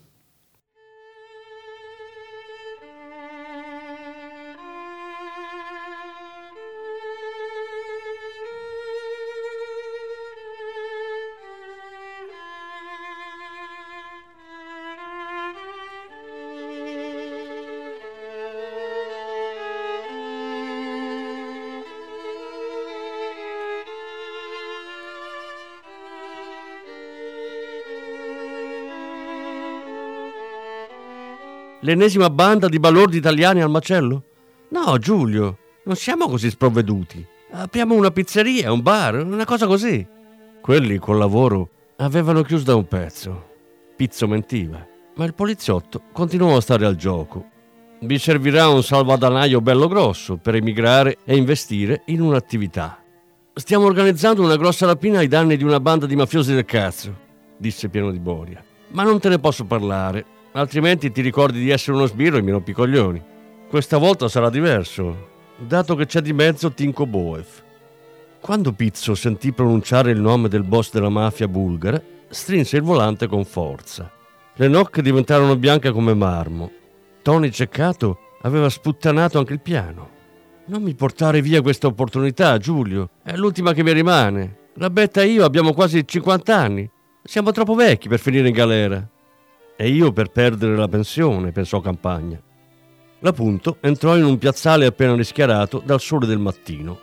L'ennesima 31.87 32.31
banda 32.31 32.69
di 32.69 32.81
balordi 32.81 33.17
italiani 33.17 33.63
al 33.63 33.71
macello? 33.71 34.25
No, 34.71 34.99
Giulio, 34.99 35.59
non 35.85 35.95
siamo 35.95 36.27
così 36.27 36.51
sprovveduti. 36.51 37.25
Apriamo 37.53 37.95
una 37.95 38.11
pizzeria, 38.11 38.73
un 38.73 38.83
bar, 38.83 39.25
una 39.25 39.45
cosa 39.45 39.69
così. 39.69 40.05
Quelli 40.61 40.99
col 40.99 41.17
lavoro 41.17 41.69
avevano 41.99 42.43
chiuso 42.43 42.65
da 42.65 42.75
un 42.75 42.89
pezzo. 42.89 43.51
Pizzo 43.95 44.27
mentiva, 44.27 44.85
ma 45.15 45.25
il 45.27 45.35
poliziotto 45.35 46.03
continuò 46.11 46.57
a 46.57 46.61
stare 46.61 46.87
al 46.87 46.97
gioco. 46.97 47.51
Vi 48.01 48.19
servirà 48.19 48.67
un 48.67 48.83
salvadanaio 48.83 49.61
bello 49.61 49.87
grosso 49.87 50.39
per 50.39 50.57
emigrare 50.57 51.19
e 51.25 51.37
investire 51.37 52.03
in 52.07 52.21
un'attività. 52.21 53.01
Stiamo 53.55 53.85
organizzando 53.85 54.43
una 54.43 54.57
grossa 54.57 54.87
rapina 54.87 55.21
ai 55.21 55.29
danni 55.29 55.57
di 55.57 55.63
una 55.63 55.79
banda 55.79 56.07
di 56.07 56.17
mafiosi 56.17 56.53
del 56.53 56.65
cazzo, 56.65 57.17
disse 57.57 57.89
pieno 57.89 58.11
di 58.11 58.19
boria. 58.19 58.61
Ma 58.89 59.05
non 59.05 59.21
te 59.21 59.29
ne 59.29 59.39
posso 59.39 59.65
parlare 59.65 60.35
altrimenti 60.57 61.13
ti 61.13 61.21
ricordi 61.21 61.61
di 61.61 61.71
essere 61.71 61.97
uno 61.97 62.07
sbirro 62.07 62.39
e 62.39 62.43
mi 62.43 62.51
rompi 62.51 62.73
coglioni. 62.73 63.23
Questa 63.69 63.99
volta 63.99 64.29
sarà 64.29 64.49
diverso, 64.49 65.29
dato 65.59 65.95
che 65.95 66.07
c'è 66.07 66.21
di 66.21 66.33
mezzo 66.33 66.73
Tinko 66.73 67.07
Boev. 67.07 67.47
Quando 68.41 68.73
Pizzo 68.73 69.15
sentì 69.15 69.53
pronunciare 69.53 70.13
il 70.13 70.21
nome 70.21 70.49
del 70.49 70.63
boss 70.63 70.93
della 70.93 71.09
mafia 71.09 71.49
bulgara, 71.49 72.01
strinse 72.29 72.77
il 72.77 72.83
volante 72.83 73.27
con 73.27 73.45
forza. 73.45 74.11
Le 74.55 74.69
nocche 74.69 75.03
diventarono 75.03 75.57
bianche 75.57 75.91
come 75.91 76.15
marmo. 76.15 76.71
Tony 77.23 77.51
Ceccato 77.51 78.19
aveva 78.43 78.71
sputtanato 78.71 79.39
anche 79.39 79.53
il 79.53 79.61
piano. 79.61 80.11
Non 80.67 80.83
mi 80.83 80.95
portare 80.95 81.43
via 81.43 81.61
questa 81.61 81.87
opportunità, 81.87 82.57
Giulio. 82.59 83.11
È 83.23 83.35
l'ultima 83.37 83.73
che 83.73 83.83
mi 83.83 83.93
rimane. 83.93 84.71
La 84.75 84.91
Betta 84.91 85.23
e 85.23 85.27
io 85.27 85.45
abbiamo 85.45 85.73
quasi 85.73 86.07
50 86.07 86.57
anni. 86.57 86.89
Siamo 87.23 87.51
troppo 87.51 87.75
vecchi 87.75 88.09
per 88.09 88.21
finire 88.21 88.49
in 88.49 88.55
galera. 88.55 89.09
E 89.77 89.89
io 89.89 90.11
per 90.13 90.31
perdere 90.31 90.75
la 90.75 90.89
pensione, 90.89 91.53
pensò 91.53 91.81
Campagna. 91.81 92.41
La 93.21 93.33
Punto 93.33 93.77
entrò 93.81 94.17
in 94.17 94.25
un 94.25 94.39
piazzale 94.39 94.87
appena 94.87 95.15
rischiarato 95.15 95.83
dal 95.85 96.01
sole 96.01 96.27
del 96.27 96.39
mattino. 96.39 97.01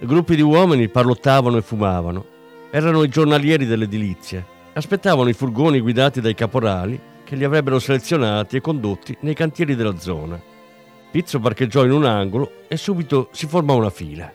Gruppi 0.00 0.34
di 0.34 0.42
uomini 0.42 0.88
parlottavano 0.88 1.58
e 1.58 1.62
fumavano. 1.62 2.24
Erano 2.70 3.02
i 3.02 3.08
giornalieri 3.08 3.66
dell'edilizia. 3.66 4.44
Aspettavano 4.72 5.28
i 5.28 5.34
furgoni 5.34 5.80
guidati 5.80 6.20
dai 6.20 6.34
caporali 6.34 7.00
che 7.24 7.36
li 7.36 7.44
avrebbero 7.44 7.78
selezionati 7.78 8.56
e 8.56 8.60
condotti 8.60 9.16
nei 9.20 9.34
cantieri 9.34 9.74
della 9.74 9.98
zona. 9.98 10.40
Pizzo 11.10 11.38
parcheggiò 11.38 11.84
in 11.84 11.92
un 11.92 12.04
angolo 12.04 12.64
e 12.68 12.76
subito 12.76 13.28
si 13.32 13.46
formò 13.46 13.76
una 13.76 13.90
fila. 13.90 14.32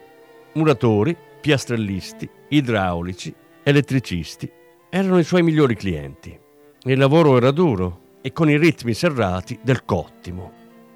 Muratori, 0.54 1.16
piastrellisti, 1.42 2.30
idraulici, 2.50 3.34
elettricisti 3.64 4.50
erano 4.90 5.20
i 5.20 5.24
suoi 5.24 5.44
migliori 5.44 5.76
clienti. 5.76 6.39
Il 6.84 6.98
lavoro 6.98 7.36
era 7.36 7.52
duro 7.52 8.18
e 8.22 8.32
con 8.32 8.50
i 8.50 8.58
ritmi 8.58 8.94
serrati 8.94 9.60
del 9.62 9.84
cottimo. 9.84 10.54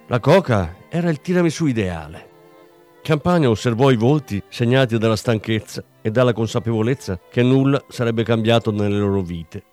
La 0.08 0.22
coca 0.22 0.78
era 0.88 1.10
il 1.10 1.20
tiramisù 1.20 1.66
ideale. 1.66 2.30
Campagna 3.02 3.50
osservò 3.50 3.92
i 3.92 3.98
volti 3.98 4.42
segnati 4.48 4.98
dalla 4.98 5.18
stanchezza 5.18 5.84
e 6.02 6.10
dalla 6.10 6.32
consapevolezza 6.32 7.20
che 7.30 7.44
nulla 7.44 7.84
sarebbe 7.90 8.24
cambiato 8.24 8.72
nelle 8.72 8.98
loro 8.98 9.22
vite. 9.22 9.64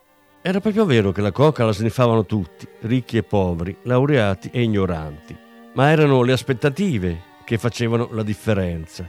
Era 0.42 0.58
proprio 0.58 0.84
vero 0.84 1.12
che 1.12 1.20
la 1.20 1.30
coca 1.30 1.64
la 1.64 1.72
sniffavano 1.72 2.26
tutti, 2.26 2.66
ricchi 2.80 3.16
e 3.16 3.22
poveri, 3.22 3.76
laureati 3.82 4.50
e 4.52 4.62
ignoranti, 4.62 5.36
ma 5.74 5.90
erano 5.90 6.22
le 6.22 6.32
aspettative 6.32 7.22
che 7.44 7.56
facevano 7.56 8.08
la 8.10 8.24
differenza. 8.24 9.08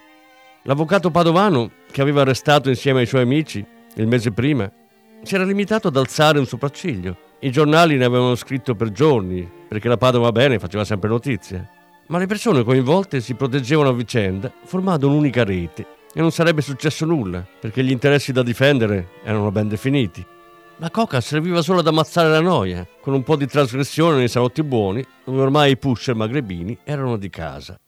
L'avvocato 0.63 1.09
padovano, 1.09 1.71
che 1.89 2.01
aveva 2.01 2.21
arrestato 2.21 2.69
insieme 2.69 2.99
ai 2.99 3.07
suoi 3.07 3.23
amici 3.23 3.65
il 3.95 4.05
mese 4.05 4.31
prima, 4.31 4.71
si 5.23 5.35
era 5.35 5.43
limitato 5.43 5.87
ad 5.89 5.97
alzare 5.97 6.39
un 6.39 6.45
sopracciglio. 6.45 7.17
I 7.39 7.51
giornali 7.51 7.97
ne 7.97 8.05
avevano 8.05 8.35
scritto 8.35 8.75
per 8.75 8.91
giorni, 8.91 9.49
perché 9.67 9.87
la 9.87 9.97
Padova 9.97 10.31
Bene 10.31 10.59
faceva 10.59 10.83
sempre 10.85 11.09
notizie. 11.09 11.79
ma 12.11 12.17
le 12.17 12.27
persone 12.27 12.63
coinvolte 12.63 13.21
si 13.21 13.35
proteggevano 13.35 13.89
a 13.89 13.93
vicenda 13.93 14.51
formando 14.65 15.07
un'unica 15.07 15.45
rete 15.45 15.85
e 16.13 16.19
non 16.19 16.31
sarebbe 16.31 16.61
successo 16.61 17.05
nulla 17.05 17.45
perché 17.59 17.85
gli 17.85 17.91
interessi 17.91 18.33
da 18.33 18.43
difendere 18.43 19.11
erano 19.23 19.49
ben 19.49 19.69
definiti. 19.69 20.25
La 20.77 20.89
coca 20.89 21.21
serviva 21.21 21.61
solo 21.61 21.79
ad 21.79 21.87
ammazzare 21.87 22.27
la 22.27 22.41
noia, 22.41 22.85
con 22.99 23.13
un 23.13 23.23
po' 23.23 23.37
di 23.37 23.45
trasgressione 23.45 24.17
nei 24.17 24.27
salotti 24.27 24.61
buoni, 24.61 25.05
dove 25.23 25.39
ormai 25.39 25.71
i 25.71 25.77
pusher 25.77 26.15
magrebini 26.15 26.77
erano 26.83 27.15
di 27.15 27.29
casa. 27.29 27.79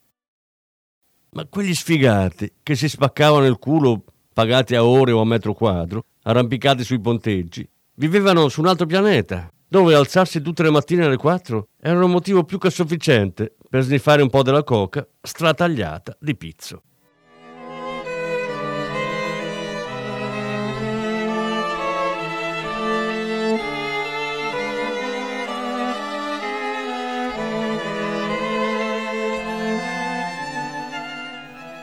Ma 1.32 1.44
quegli 1.46 1.74
sfigati 1.74 2.50
che 2.62 2.76
si 2.76 2.88
spaccavano 2.88 3.44
il 3.44 3.58
culo 3.58 4.04
pagati 4.32 4.74
a 4.74 4.84
ore 4.84 5.12
o 5.12 5.20
a 5.20 5.26
metro 5.26 5.52
quadro, 5.52 6.04
arrampicati 6.24 6.84
sui 6.84 7.00
ponteggi, 7.00 7.68
vivevano 7.96 8.48
su 8.48 8.60
un 8.60 8.66
altro 8.66 8.86
pianeta, 8.86 9.48
dove 9.66 9.94
alzarsi 9.94 10.40
tutte 10.40 10.62
le 10.62 10.70
mattine 10.70 11.04
alle 11.04 11.16
4 11.16 11.68
era 11.80 12.04
un 12.04 12.10
motivo 12.10 12.44
più 12.44 12.58
che 12.58 12.70
sufficiente 12.70 13.54
per 13.68 13.82
sniffare 13.82 14.22
un 14.22 14.30
po' 14.30 14.42
della 14.42 14.62
coca 14.62 15.06
stratagliata 15.20 16.16
di 16.20 16.36
pizzo. 16.36 16.82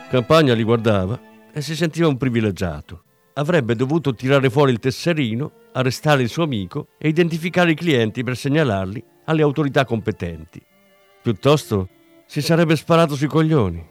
Campagna 0.08 0.52
li 0.52 0.62
guardava 0.62 1.18
e 1.52 1.62
si 1.62 1.74
sentiva 1.74 2.06
un 2.06 2.18
privilegiato. 2.18 3.04
Avrebbe 3.34 3.74
dovuto 3.74 4.14
tirare 4.14 4.50
fuori 4.50 4.72
il 4.72 4.78
tesserino, 4.78 5.52
arrestare 5.72 6.22
il 6.22 6.28
suo 6.28 6.42
amico 6.44 6.88
e 6.98 7.08
identificare 7.08 7.72
i 7.72 7.74
clienti 7.76 8.22
per 8.22 8.36
segnalarli 8.36 9.02
alle 9.24 9.42
autorità 9.42 9.84
competenti. 9.84 10.62
Piuttosto 11.22 11.88
si 12.26 12.42
sarebbe 12.42 12.76
sparato 12.76 13.14
sui 13.14 13.28
coglioni. 13.28 13.84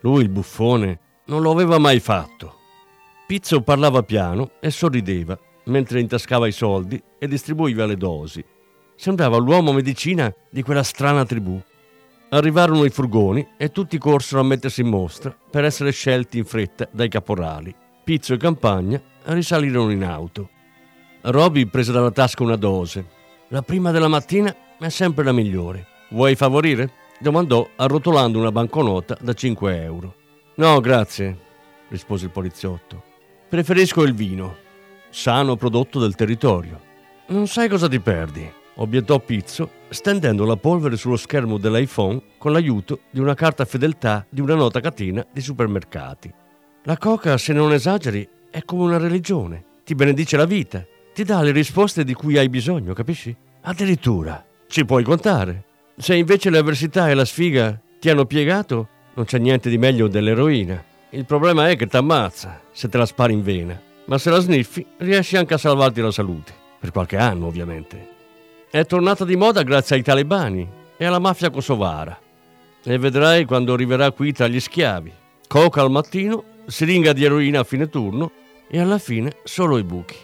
Lui, 0.00 0.22
il 0.22 0.28
buffone, 0.28 0.98
non 1.26 1.42
lo 1.42 1.50
aveva 1.50 1.78
mai 1.78 2.00
fatto. 2.00 2.56
Pizzo 3.26 3.62
parlava 3.62 4.02
piano 4.02 4.52
e 4.60 4.70
sorrideva 4.70 5.38
mentre 5.66 6.00
intascava 6.00 6.48
i 6.48 6.52
soldi 6.52 7.00
e 7.18 7.28
distribuiva 7.28 7.86
le 7.86 7.96
dosi. 7.96 8.44
Sembrava 8.96 9.38
l'uomo 9.38 9.72
medicina 9.72 10.32
di 10.50 10.62
quella 10.62 10.82
strana 10.82 11.24
tribù 11.24 11.60
Arrivarono 12.34 12.86
i 12.86 12.90
furgoni 12.90 13.46
e 13.58 13.70
tutti 13.70 13.98
corsero 13.98 14.40
a 14.40 14.44
mettersi 14.44 14.80
in 14.80 14.88
mostra 14.88 15.36
per 15.50 15.64
essere 15.64 15.90
scelti 15.90 16.38
in 16.38 16.46
fretta 16.46 16.88
dai 16.90 17.08
caporali. 17.08 17.81
Pizzo 18.04 18.34
e 18.34 18.36
Campagna 18.36 19.00
risalirono 19.24 19.90
in 19.90 20.04
auto. 20.04 20.48
Roby 21.22 21.66
prese 21.66 21.92
dalla 21.92 22.10
tasca 22.10 22.42
una 22.42 22.56
dose. 22.56 23.04
La 23.48 23.62
prima 23.62 23.90
della 23.90 24.08
mattina 24.08 24.54
è 24.78 24.88
sempre 24.88 25.24
la 25.24 25.32
migliore. 25.32 25.86
Vuoi 26.10 26.34
favorire? 26.34 27.00
domandò 27.20 27.68
arrotolando 27.76 28.38
una 28.38 28.50
banconota 28.50 29.16
da 29.20 29.32
5 29.32 29.82
euro. 29.82 30.14
No, 30.56 30.80
grazie, 30.80 31.38
rispose 31.88 32.24
il 32.24 32.32
poliziotto. 32.32 33.04
Preferisco 33.48 34.02
il 34.02 34.14
vino, 34.14 34.56
sano 35.10 35.56
prodotto 35.56 36.00
del 36.00 36.16
territorio. 36.16 36.80
Non 37.28 37.46
sai 37.46 37.68
cosa 37.68 37.88
ti 37.88 38.00
perdi 38.00 38.60
obiettò 38.76 39.18
Pizzo, 39.18 39.70
stendendo 39.88 40.44
la 40.44 40.56
polvere 40.56 40.96
sullo 40.96 41.16
schermo 41.16 41.58
dell'iPhone 41.58 42.20
con 42.38 42.52
l'aiuto 42.52 43.00
di 43.10 43.20
una 43.20 43.34
carta 43.34 43.64
fedeltà 43.64 44.24
di 44.28 44.40
una 44.40 44.54
nota 44.54 44.80
catena 44.80 45.26
di 45.30 45.40
supermercati. 45.40 46.32
La 46.84 46.98
coca, 46.98 47.38
se 47.38 47.52
non 47.52 47.72
esageri, 47.72 48.28
è 48.50 48.64
come 48.64 48.82
una 48.82 48.98
religione. 48.98 49.64
Ti 49.84 49.94
benedice 49.94 50.36
la 50.36 50.46
vita, 50.46 50.84
ti 51.14 51.22
dà 51.22 51.40
le 51.40 51.52
risposte 51.52 52.02
di 52.02 52.12
cui 52.12 52.36
hai 52.36 52.48
bisogno, 52.48 52.92
capisci? 52.92 53.34
Addirittura, 53.60 54.44
ci 54.66 54.84
puoi 54.84 55.04
contare. 55.04 55.62
Se 55.96 56.16
invece 56.16 56.50
le 56.50 56.58
avversità 56.58 57.08
e 57.08 57.14
la 57.14 57.24
sfiga 57.24 57.80
ti 58.00 58.10
hanno 58.10 58.24
piegato, 58.24 58.88
non 59.14 59.26
c'è 59.26 59.38
niente 59.38 59.70
di 59.70 59.78
meglio 59.78 60.08
dell'eroina. 60.08 60.82
Il 61.10 61.24
problema 61.24 61.68
è 61.68 61.76
che 61.76 61.86
ti 61.86 61.96
ammazza 61.96 62.60
se 62.72 62.88
te 62.88 62.98
la 62.98 63.06
spari 63.06 63.32
in 63.32 63.44
vena, 63.44 63.80
ma 64.06 64.18
se 64.18 64.30
la 64.30 64.40
sniffi 64.40 64.84
riesci 64.96 65.36
anche 65.36 65.54
a 65.54 65.58
salvarti 65.58 66.00
la 66.00 66.10
salute. 66.10 66.52
Per 66.80 66.90
qualche 66.90 67.16
anno, 67.16 67.46
ovviamente. 67.46 68.08
È 68.68 68.84
tornata 68.86 69.24
di 69.24 69.36
moda 69.36 69.62
grazie 69.62 69.94
ai 69.94 70.02
talebani 70.02 70.68
e 70.96 71.04
alla 71.04 71.20
mafia 71.20 71.50
kosovara. 71.50 72.18
E 72.82 72.98
vedrai 72.98 73.44
quando 73.44 73.72
arriverà 73.72 74.10
qui 74.10 74.32
tra 74.32 74.48
gli 74.48 74.58
schiavi. 74.58 75.12
Coca 75.46 75.82
al 75.82 75.90
mattino, 75.90 76.44
siringa 76.66 77.12
di 77.12 77.24
eroina 77.24 77.60
a 77.60 77.64
fine 77.64 77.88
turno 77.88 78.30
e 78.68 78.80
alla 78.80 78.98
fine 78.98 79.36
solo 79.44 79.78
i 79.78 79.84
buchi. 79.84 80.16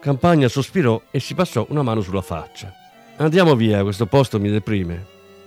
Campagna 0.00 0.48
sospirò 0.48 1.00
e 1.10 1.20
si 1.20 1.34
passò 1.34 1.66
una 1.68 1.82
mano 1.82 2.00
sulla 2.00 2.22
faccia. 2.22 2.72
Andiamo 3.16 3.54
via, 3.54 3.82
questo 3.82 4.06
posto 4.06 4.40
mi 4.40 4.50
deprime. 4.50 5.06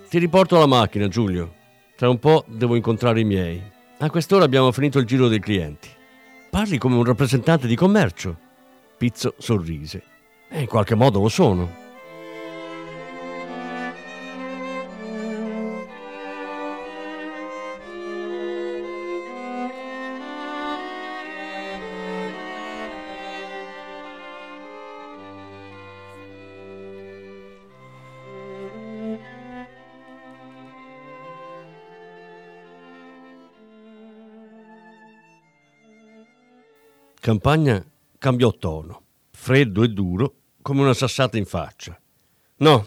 Ti 0.09 0.17
riporto 0.17 0.55
alla 0.55 0.65
macchina, 0.65 1.07
Giulio. 1.07 1.53
Tra 1.95 2.09
un 2.09 2.19
po' 2.19 2.45
devo 2.47 2.75
incontrare 2.75 3.19
i 3.19 3.25
miei. 3.25 3.61
A 3.99 4.09
quest'ora 4.09 4.45
abbiamo 4.45 4.71
finito 4.71 4.99
il 4.99 5.05
giro 5.05 5.27
dei 5.27 5.39
clienti. 5.39 5.89
Parli 6.49 6.77
come 6.77 6.95
un 6.95 7.03
rappresentante 7.03 7.67
di 7.67 7.75
commercio. 7.75 8.37
Pizzo 8.97 9.35
sorrise. 9.37 10.03
E 10.49 10.61
in 10.61 10.67
qualche 10.67 10.95
modo 10.95 11.19
lo 11.19 11.29
sono. 11.29 11.84
Campagna 37.25 37.83
cambiò 38.19 38.51
tono, 38.51 39.01
freddo 39.31 39.81
e 39.81 39.87
duro 39.87 40.35
come 40.61 40.81
una 40.81 40.93
sassata 40.93 41.39
in 41.39 41.45
faccia. 41.45 41.99
No, 42.57 42.85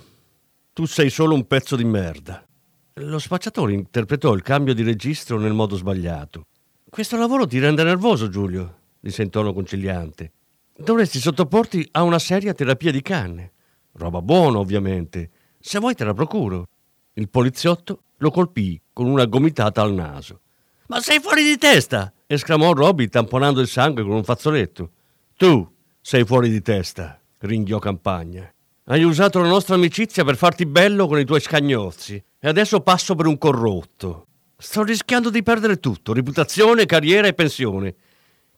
tu 0.73 0.85
sei 0.85 1.11
solo 1.11 1.35
un 1.35 1.49
pezzo 1.49 1.75
di 1.75 1.83
merda. 1.83 2.47
Lo 2.93 3.19
spacciatore 3.19 3.73
interpretò 3.73 4.33
il 4.35 4.43
cambio 4.43 4.75
di 4.75 4.85
registro 4.85 5.41
nel 5.41 5.55
modo 5.55 5.75
sbagliato. 5.75 6.45
Questo 6.89 7.17
lavoro 7.17 7.49
ti 7.49 7.59
rende 7.59 7.83
nervoso, 7.83 8.29
Giulio, 8.29 8.83
disse 9.01 9.25
in 9.25 9.31
tono 9.31 9.53
conciliante. 9.53 10.31
Dovresti 10.77 11.19
sottoporti 11.19 11.89
a 11.91 12.05
una 12.05 12.21
seria 12.21 12.55
terapia 12.55 12.93
di 12.93 13.03
canne. 13.03 13.55
Roba 13.95 14.23
buona, 14.23 14.59
ovviamente. 14.59 15.31
Se 15.59 15.81
vuoi 15.81 15.97
te 15.97 16.05
la 16.05 16.15
procuro. 16.15 16.69
Il 17.15 17.29
poliziotto 17.29 18.03
lo 18.19 18.31
colpì 18.31 18.81
con 18.93 19.07
una 19.07 19.25
gomitata 19.25 19.83
al 19.83 19.95
naso. 19.95 20.43
Ma 20.87 21.01
sei 21.01 21.19
fuori 21.19 21.43
di 21.43 21.59
testa! 21.59 22.13
Esclamò 22.35 22.73
Robby 22.73 23.09
tamponando 23.09 23.61
il 23.61 23.69
sangue 23.69 24.03
con 24.03 24.13
un 24.13 24.23
fazzoletto. 24.23 24.91
Tu 25.37 25.67
sei 26.01 26.25
fuori 26.25 26.51
di 26.51 26.61
testa, 26.61 27.19
ringhiò 27.39 27.79
Campagna. 27.79 28.53
Hai 28.85 29.03
usato 29.03 29.41
la 29.41 29.49
nostra 29.49 29.75
amicizia 29.75 30.25
per 30.25 30.37
farti 30.37 30.67
bello 30.67 31.07
con 31.07 31.19
i 31.19 31.25
tuoi 31.25 31.41
scagnozzi 31.41 32.23
e 32.39 32.49
adesso 32.49 32.81
passo 32.81 33.15
per 33.15 33.27
un 33.27 33.39
corrotto. 33.39 34.27
Sto 34.57 34.83
rischiando 34.83 35.31
di 35.31 35.43
perdere 35.43 35.79
tutto, 35.79 36.13
reputazione, 36.13 36.87
carriera 36.87 37.27
e 37.27 37.35
pensione. 37.35 37.95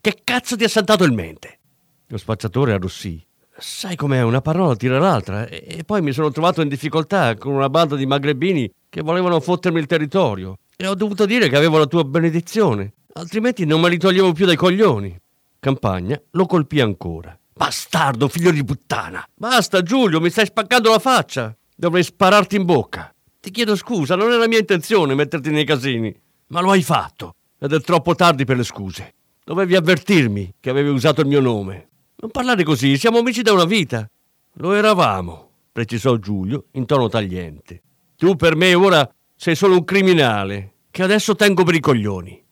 Che 0.01 0.21
cazzo 0.25 0.57
ti 0.57 0.65
ha 0.65 0.69
saltato 0.69 1.05
in 1.05 1.15
mente? 1.15 1.59
Lo 2.07 2.17
spacciatore 2.17 2.73
arrossì. 2.73 3.25
Sai 3.57 3.95
com'è, 3.95 4.23
una 4.23 4.41
parola 4.41 4.75
tira 4.75 4.99
l'altra 4.99 5.47
e 5.47 5.85
poi 5.85 6.01
mi 6.01 6.13
sono 6.13 6.31
trovato 6.31 6.63
in 6.63 6.69
difficoltà 6.69 7.37
con 7.37 7.53
una 7.53 7.69
banda 7.69 7.95
di 7.95 8.07
magrebini 8.07 8.73
che 8.89 9.03
volevano 9.03 9.39
fottermi 9.39 9.79
il 9.79 9.87
territorio 9.87 10.57
e 10.77 10.87
ho 10.87 10.95
dovuto 10.95 11.27
dire 11.27 11.49
che 11.49 11.57
avevo 11.57 11.77
la 11.77 11.87
tua 11.87 12.03
benedizione, 12.05 12.95
altrimenti 13.21 13.67
non 13.67 13.81
me 13.81 13.89
li 13.89 13.99
toglievo 13.99 14.33
più 14.33 14.47
dai 14.47 14.57
coglioni. 14.57 15.17
Campagna 15.61 16.21
lo 16.31 16.47
colpì 16.47 16.81
ancora. 16.81 17.39
Bastardo, 17.53 18.29
figlio 18.29 18.51
di 18.51 18.65
puttana! 18.65 19.23
Basta, 19.35 19.83
Giulio, 19.83 20.21
mi 20.21 20.31
stai 20.31 20.47
spaccando 20.47 20.91
la 20.91 20.99
faccia! 20.99 21.55
Dovrei 21.77 22.03
spararti 22.03 22.57
in 22.57 22.65
bocca. 22.65 23.15
Ti 23.39 23.51
chiedo 23.51 23.77
scusa, 23.77 24.17
non 24.17 24.31
la 24.31 24.49
mia 24.49 24.59
intenzione 24.59 25.15
metterti 25.15 25.51
nei 25.51 25.65
casini, 25.65 26.15
ma 26.49 26.61
lo 26.61 26.71
hai 26.71 26.83
fatto 26.83 27.35
ed 27.59 27.73
è 27.73 27.81
troppo 27.81 28.15
tardi 28.15 28.45
per 28.45 28.57
le 28.57 28.65
scuse. 28.65 29.15
Dovevi 29.45 29.77
avvertirmi 29.77 30.55
che 30.59 30.71
avevi 30.71 30.89
usato 30.89 31.21
il 31.21 31.27
mio 31.27 31.41
nome. 31.41 31.89
Non 32.17 32.31
parlare 32.31 32.65
così, 32.65 32.97
siamo 32.97 33.19
amici 33.19 33.43
da 33.43 33.53
una 33.53 33.65
vita. 33.65 34.09
Lo 34.55 34.73
eravamo, 34.73 35.51
precisò 35.73 36.17
Giulio 36.17 36.67
in 36.73 36.87
tono 36.87 37.09
tagliente. 37.09 37.83
Tu 38.17 38.37
per 38.37 38.57
me 38.57 38.75
ora 38.75 39.09
sei 39.37 39.55
solo 39.55 39.75
un 39.77 39.85
criminale 39.85 40.75
che 40.91 41.03
adesso 41.03 41.35
tengo 41.35 41.65
per 41.65 41.75
i 41.75 41.81
coglioni. 41.81 42.43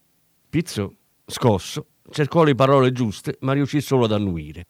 Pizzo, 0.50 0.94
scosso, 1.26 1.88
cercò 2.10 2.42
le 2.42 2.54
parole 2.54 2.90
giuste, 2.90 3.36
ma 3.40 3.52
riuscì 3.52 3.82
solo 3.82 4.06
ad 4.06 4.12
annuire. 4.12 4.66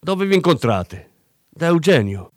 Dove 0.00 0.26
vi 0.26 0.34
incontrate? 0.34 1.10
Da 1.48 1.68
Eugenio. 1.68 2.32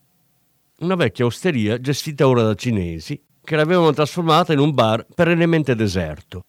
Una 0.81 0.93
vecchia 0.93 1.25
osteria 1.25 1.79
gestita 1.79 2.27
ora 2.27 2.43
da 2.43 2.53
cinesi 2.53 3.19
che 3.43 3.55
l'avevano 3.55 3.91
trasformata 3.91 4.53
in 4.53 4.59
un 4.59 4.71
bar 4.73 5.03
perennemente 5.15 5.73
deserto. 5.73 6.45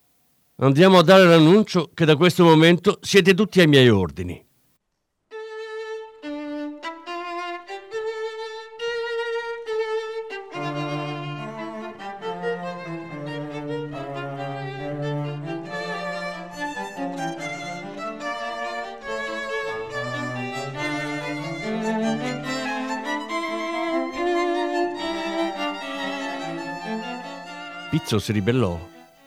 Andiamo 0.57 0.99
a 0.99 1.03
dare 1.03 1.25
l'annuncio 1.25 1.91
che 1.95 2.05
da 2.05 2.17
questo 2.17 2.45
momento 2.45 2.99
siete 3.01 3.33
tutti 3.33 3.61
ai 3.61 3.67
miei 3.67 3.89
ordini. 3.89 4.46
Pizzo 28.07 28.21
si 28.21 28.31
ribellò. 28.31 28.79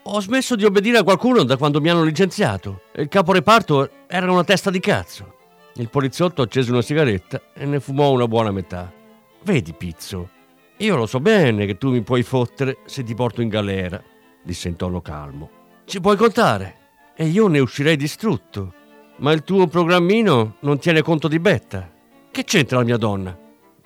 Ho 0.04 0.22
smesso 0.22 0.56
di 0.56 0.64
obbedire 0.64 1.00
a 1.00 1.04
qualcuno 1.04 1.44
da 1.44 1.58
quando 1.58 1.82
mi 1.82 1.90
hanno 1.90 2.04
licenziato. 2.04 2.84
Il 2.96 3.10
caporeparto 3.10 3.90
era 4.08 4.32
una 4.32 4.46
testa 4.46 4.70
di 4.70 4.80
cazzo. 4.80 5.36
Il 5.74 5.90
poliziotto 5.90 6.42
accese 6.42 6.72
una 6.72 6.82
sigaretta 6.82 7.42
e 7.54 7.66
ne 7.66 7.82
fumò 7.82 8.10
una 8.12 8.26
buona 8.26 8.52
metà. 8.52 8.90
Vedi, 9.44 9.74
Pizzo, 9.74 10.30
io 10.78 10.96
lo 10.96 11.08
so 11.08 11.20
bene 11.20 11.66
che 11.66 11.78
tu 11.78 11.90
mi 11.92 12.04
puoi 12.04 12.24
fottere 12.24 12.78
se 12.86 13.04
ti 13.04 13.14
porto 13.16 13.42
in 13.42 13.50
galera, 13.50 14.02
disse 14.42 14.70
in 14.70 14.78
tono 14.78 15.02
calmo. 15.02 15.50
Ci 15.84 16.00
puoi 16.00 16.16
contare 16.16 16.76
e 17.18 17.26
io 17.26 17.48
ne 17.48 17.60
uscirei 17.60 17.98
distrutto. 17.98 18.74
Ma 19.18 19.34
il 19.34 19.44
tuo 19.44 19.68
programmino 19.68 20.56
non 20.62 20.80
tiene 20.80 21.02
conto 21.02 21.28
di 21.28 21.40
Betta. 21.40 21.92
Che 22.32 22.44
c'entra 22.46 22.78
la 22.78 22.86
mia 22.86 22.96
donna? 22.96 23.38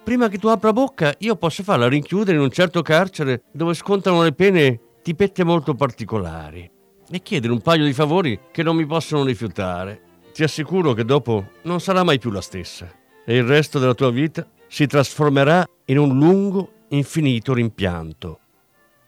Prima 0.04 0.28
che 0.28 0.38
tu 0.38 0.48
apra 0.48 0.74
bocca, 0.74 1.14
io 1.20 1.38
posso 1.38 1.64
farla 1.64 1.88
rinchiudere 1.88 2.36
in 2.36 2.44
un 2.44 2.52
certo 2.52 2.82
carcere 2.82 3.44
dove 3.54 3.74
scontano 3.74 4.22
le 4.22 4.34
pene 4.34 4.80
tipette 5.02 5.46
molto 5.46 5.76
particolari 5.76 6.70
e 7.10 7.22
chiedere 7.22 7.54
un 7.54 7.62
paio 7.62 7.86
di 7.86 7.94
favori 7.94 8.38
che 8.52 8.64
non 8.64 8.76
mi 8.76 8.86
possono 8.86 9.24
rifiutare. 9.24 10.02
Ti 10.34 10.44
assicuro 10.44 10.92
che 10.94 11.06
dopo 11.06 11.52
non 11.64 11.80
sarà 11.80 12.04
mai 12.04 12.20
più 12.20 12.32
la 12.32 12.42
stessa 12.42 12.92
e 13.26 13.38
il 13.38 13.44
resto 13.44 13.80
della 13.80 13.94
tua 13.94 14.12
vita 14.12 14.46
si 14.68 14.88
trasformerà 14.88 15.66
in 15.86 15.98
un 15.98 16.18
lungo, 16.18 16.72
infinito 16.90 17.54
rimpianto. 17.54 18.40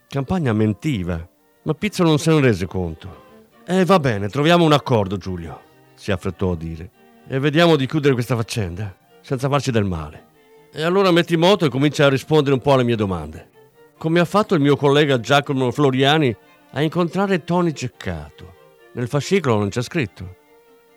Campagna 0.08 0.54
mentiva, 0.54 1.28
ma 1.64 1.74
Pizzo 1.74 2.04
non 2.04 2.20
se 2.20 2.32
ne 2.32 2.40
rese 2.40 2.68
conto. 2.68 3.24
E 3.66 3.80
eh, 3.80 3.86
va 3.86 4.00
bene, 4.00 4.30
troviamo 4.30 4.64
un 4.64 4.72
accordo, 4.72 5.18
Giulio, 5.18 5.60
si 5.96 6.12
affrettò 6.12 6.52
a 6.52 6.56
dire, 6.56 6.90
e 7.28 7.40
vediamo 7.40 7.76
di 7.76 7.86
chiudere 7.86 8.14
questa 8.14 8.36
faccenda, 8.36 8.96
senza 9.20 9.50
farci 9.50 9.72
del 9.72 9.84
male. 9.84 10.34
E 10.76 10.84
allora 10.84 11.10
metti 11.12 11.34
in 11.34 11.40
moto 11.40 11.66
e 11.66 11.70
comincia 11.70 12.06
a 12.06 12.10
rispondere 12.10 12.54
un 12.54 12.62
po' 12.62 12.74
alle 12.74 12.84
mie 12.84 12.96
domande 12.96 13.54
come 13.98 14.20
ha 14.20 14.26
fatto 14.26 14.56
il 14.56 14.62
mio 14.62 14.76
collega 14.76 15.20
Giacomo 15.20 15.72
Floriani 15.72 16.36
a 16.72 16.82
incontrare 16.82 17.44
Tony 17.44 17.74
Ceccato. 17.74 18.54
Nel 18.94 19.08
fascicolo 19.08 19.58
non 19.58 19.70
c'è 19.70 19.82
scritto. 19.82 20.36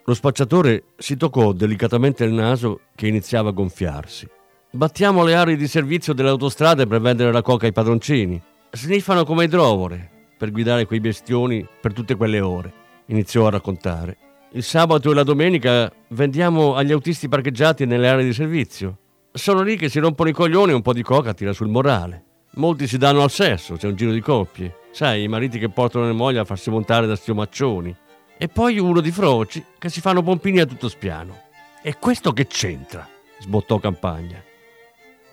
Lo 0.04 0.14
spacciatore 0.14 0.84
si 0.96 1.16
toccò 1.16 1.52
delicatamente 1.52 2.24
il 2.24 2.32
naso 2.32 2.80
che 2.94 3.06
iniziava 3.06 3.50
a 3.50 3.52
gonfiarsi. 3.52 4.28
Battiamo 4.70 5.24
le 5.24 5.34
aree 5.34 5.56
di 5.56 5.66
servizio 5.66 6.12
delle 6.12 6.28
autostrade 6.28 6.86
per 6.86 7.00
vendere 7.00 7.32
la 7.32 7.42
coca 7.42 7.66
ai 7.66 7.72
padroncini. 7.72 8.40
Sniffano 8.72 9.24
come 9.24 9.44
idrovore 9.44 10.10
per 10.36 10.50
guidare 10.50 10.86
quei 10.86 11.00
bestioni 11.00 11.66
per 11.80 11.92
tutte 11.92 12.16
quelle 12.16 12.40
ore. 12.40 12.72
Iniziò 13.06 13.46
a 13.46 13.50
raccontare. 13.50 14.16
Il 14.52 14.62
sabato 14.62 15.10
e 15.10 15.14
la 15.14 15.22
domenica 15.22 15.90
vendiamo 16.08 16.74
agli 16.74 16.92
autisti 16.92 17.28
parcheggiati 17.28 17.86
nelle 17.86 18.08
aree 18.08 18.24
di 18.24 18.32
servizio. 18.32 18.98
Sono 19.38 19.62
lì 19.62 19.77
che 19.77 19.88
si 19.88 20.01
rompono 20.01 20.29
i 20.29 20.33
coglioni 20.33 20.72
e 20.72 20.74
un 20.74 20.83
po' 20.83 20.92
di 20.92 21.03
coca 21.03 21.33
tira 21.33 21.53
sul 21.53 21.68
morale. 21.68 22.24
Molti 22.55 22.88
si 22.88 22.98
danno 22.98 23.22
al 23.22 23.31
sesso, 23.31 23.77
c'è 23.77 23.87
un 23.87 23.94
giro 23.94 24.11
di 24.11 24.20
coppie. 24.20 24.81
Sai, 24.90 25.22
i 25.22 25.29
mariti 25.29 25.61
che 25.61 25.68
portano 25.68 26.07
le 26.07 26.12
mogli 26.12 26.38
a 26.38 26.44
farsi 26.44 26.70
montare 26.70 27.07
da 27.07 27.14
stiomaccioni. 27.14 27.96
E 28.37 28.48
poi 28.48 28.81
uno 28.81 29.01
di 29.01 29.12
froci 29.12 29.64
che 29.79 29.88
si 29.90 30.01
fanno 30.01 30.24
pompini 30.24 30.59
a 30.59 30.66
tutto 30.66 30.88
spiano. 30.88 31.44
E 31.83 31.98
questo 31.98 32.33
che 32.33 32.48
c'entra? 32.48 33.09
sbottò 33.38 33.79
Campagna. 33.79 34.42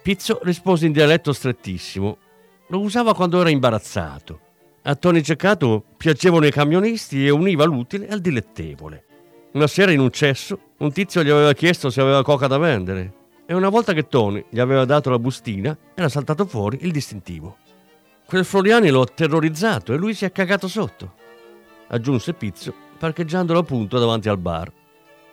Pizzo 0.04 0.40
rispose 0.44 0.86
in 0.86 0.92
dialetto 0.92 1.34
strettissimo. 1.34 2.18
Lo 2.68 2.82
usava 2.82 3.16
quando 3.16 3.42
era 3.42 3.50
imbarazzato. 3.50 4.40
A 4.84 4.96
Tony 4.96 5.24
Ceccato 5.24 5.84
piacevano 5.98 6.46
i 6.46 6.52
camionisti 6.52 7.26
e 7.26 7.32
univa 7.32 7.66
l'utile 7.66 8.08
al 8.08 8.22
dilettevole. 8.22 9.04
Una 9.54 9.68
sera 9.68 9.92
in 9.92 10.00
un 10.00 10.12
cesso, 10.12 10.60
un 10.78 10.92
tizio 10.92 11.24
gli 11.24 11.32
aveva 11.32 11.54
chiesto 11.54 11.90
se 11.90 12.02
aveva 12.02 12.22
coca 12.24 12.46
da 12.46 12.60
vendere 12.60 13.24
e 13.46 13.54
una 13.54 13.70
volta 13.70 13.94
che 13.94 14.08
Tony 14.08 14.46
gli 14.50 14.60
aveva 14.60 14.86
dato 14.86 15.10
la 15.10 15.20
bustina, 15.20 15.78
era 15.94 16.10
saltato 16.10 16.46
fuori 16.46 16.80
il 16.82 16.92
distintivo. 16.92 17.58
Quel 18.26 18.46
Floriani 18.46 18.90
lo 18.90 19.02
ha 19.02 19.06
terrorizzato 19.06 19.94
e 19.94 19.98
lui 19.98 20.14
si 20.14 20.26
è 20.26 20.32
cagato 20.32 20.68
sotto, 20.68 21.14
aggiunse 21.88 22.34
Pizzo, 22.34 22.74
parcheggiandolo 22.98 23.60
appunto 23.60 24.00
davanti 24.00 24.30
al 24.30 24.40
bar. 24.40 24.72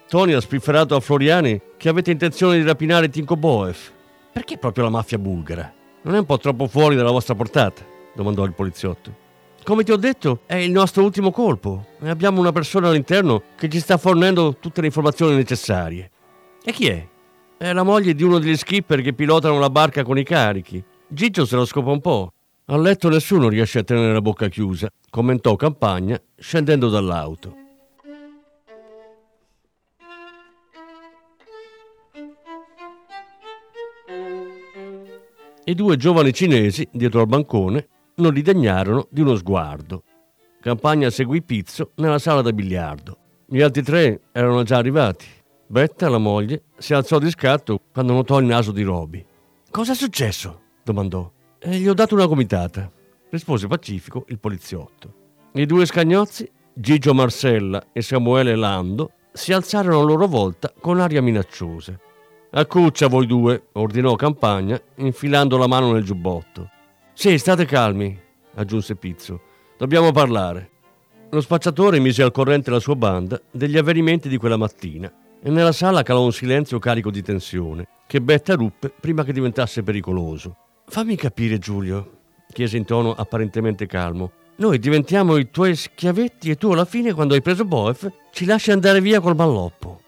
Tony 0.09 0.35
ha 0.35 0.41
spifferato 0.41 0.95
a 0.95 1.01
Floriani 1.01 1.61
che 1.79 1.89
avete 1.89 2.11
intenzione 2.11 2.59
di 2.59 2.65
rapinare 2.65 3.09
Tinko 3.09 3.37
Boev. 3.37 3.79
Perché 4.31 4.59
proprio 4.59 4.85
la 4.85 4.91
mafia 4.91 5.19
bulgara? 5.19 5.73
Non 6.03 6.15
è 6.15 6.19
un 6.19 6.27
po' 6.27 6.39
troppo 6.39 6.67
fuori 6.67 6.97
dalla 6.97 7.11
vostra 7.11 7.35
portata? 7.35 7.83
domandò 8.15 8.45
il 8.45 8.53
poliziotto. 8.53 9.21
Come 9.65 9.85
ti 9.85 9.93
ho 9.93 9.97
detto, 9.97 10.41
è 10.47 10.57
il 10.57 10.71
nostro 10.71 11.03
ultimo 11.05 11.31
colpo 11.31 11.87
e 12.01 12.11
abbiamo 12.11 12.41
una 12.41 12.53
persona 12.53 12.89
all'interno 12.89 13.43
che 13.57 13.69
ci 13.69 13.79
sta 13.79 13.97
fornendo 13.97 14.57
tutte 14.57 14.81
le 14.81 14.89
informazioni 14.89 15.37
necessarie. 15.37 16.11
E 16.63 16.73
chi 16.73 16.89
è? 16.89 17.09
È 17.63 17.73
la 17.73 17.85
moglie 17.85 18.13
di 18.15 18.25
uno 18.25 18.41
degli 18.41 18.57
skipper 18.57 19.03
che 19.03 19.13
pilotano 19.13 19.61
la 19.61 19.71
barca 19.71 20.03
con 20.03 20.19
i 20.19 20.25
carichi. 20.25 20.83
Gigio 21.07 21.47
se 21.47 21.55
lo 21.55 21.65
scopa 21.65 21.93
un 21.93 22.01
po'. 22.01 22.33
A 22.65 22.77
letto 22.77 23.09
nessuno 23.09 23.49
riesce 23.49 23.79
a 23.79 23.85
tenere 23.85 24.13
la 24.13 24.21
bocca 24.21 24.49
chiusa, 24.49 24.91
commentò 25.09 25.55
Campagna 25.55 26.21
scendendo 26.35 26.89
dall'auto. 26.89 27.55
I 35.63 35.75
due 35.77 35.97
giovani 35.97 36.33
cinesi, 36.33 36.89
dietro 36.91 37.21
al 37.21 37.29
bancone, 37.29 37.87
non 38.17 38.33
li 38.33 38.43
degnarono 38.43 39.07
di 39.09 39.21
uno 39.21 39.37
sguardo. 39.37 40.03
Campagna 40.61 41.11
seguì 41.11 41.43
Pizzo 41.43 41.93
nella 41.99 42.19
sala 42.19 42.43
da 42.43 42.53
biliardo. 42.53 43.19
Gli 43.47 43.61
altri 43.61 43.85
tre 43.85 44.21
erano 44.33 44.65
già 44.65 44.79
arrivati. 44.79 45.27
Betta, 45.73 46.11
la 46.11 46.19
moglie, 46.19 46.65
si 46.77 46.93
alzò 46.93 47.19
di 47.19 47.31
scatto 47.31 47.81
quando 47.95 48.13
notò 48.13 48.39
il 48.39 48.45
naso 48.45 48.73
di 48.73 48.83
Roby. 48.83 49.25
Cosa 49.71 49.93
è 49.93 49.95
successo? 49.95 50.61
domandò. 50.85 51.33
E 51.59 51.79
gli 51.79 51.89
ho 51.89 51.95
dato 51.95 52.15
una 52.15 52.27
gomitata, 52.27 52.93
rispose 53.31 53.69
pacifico 53.69 54.27
il 54.29 54.39
poliziotto. 54.39 55.15
I 55.53 55.65
due 55.65 55.87
scagnozzi, 55.87 56.47
Gigio 56.75 57.15
Marcella 57.15 57.87
e 57.91 58.03
Samuele 58.03 58.55
Lando, 58.55 59.13
si 59.33 59.55
alzarono 59.55 60.01
a 60.01 60.05
loro 60.05 60.27
volta 60.27 60.71
con 60.79 61.01
aria 61.01 61.23
minacciosa. 61.23 61.99
Accuccia 62.51 63.09
voi 63.09 63.27
due, 63.27 63.69
ordinò 63.73 64.15
Campagna, 64.15 64.79
infilando 64.97 65.57
la 65.57 65.69
mano 65.69 65.91
nel 65.91 66.05
giubbotto. 66.05 66.69
Sì, 67.15 67.39
state 67.39 67.65
calmi, 67.65 68.15
aggiunse 68.57 68.95
Pizzo. 68.97 69.41
Dobbiamo 69.79 70.13
parlare. 70.13 70.71
Lo 71.31 71.41
spacciatore 71.41 71.99
mise 71.99 72.23
al 72.23 72.31
corrente 72.31 72.71
la 72.71 72.79
sua 72.79 72.95
banda 72.95 73.41
degli 73.51 73.79
avvenimenti 73.79 74.29
di 74.29 74.37
quella 74.37 74.59
mattina 74.59 75.11
e 75.43 75.51
nella 75.51 75.73
sala 75.73 76.03
calò 76.03 76.23
un 76.25 76.33
silenzio 76.33 76.79
carico 76.79 77.11
di 77.11 77.23
tensione, 77.23 77.89
che 78.07 78.21
Betta 78.21 78.55
ruppe 78.55 78.91
prima 78.91 79.25
che 79.25 79.33
diventasse 79.33 79.83
pericoloso. 79.83 80.57
Fammi 80.87 81.17
capire, 81.17 81.59
Giulio, 81.59 82.19
chiese 82.53 82.77
in 82.77 82.85
tono 82.85 83.13
apparentemente 83.13 83.87
calmo. 83.87 84.33
Noi 84.57 84.79
diventiamo 84.79 85.37
i 85.37 85.51
tuoi 85.51 85.75
schiavetti 85.75 86.51
e 86.51 86.57
tu 86.57 86.71
alla 86.71 86.85
fine, 86.85 87.13
quando 87.13 87.35
hai 87.35 87.43
preso 87.43 87.65
Boef, 87.65 88.09
ci 88.31 88.45
lasci 88.45 88.71
andare 88.71 89.01
via 89.01 89.21
col 89.21 89.35
malloppo. 89.35 90.01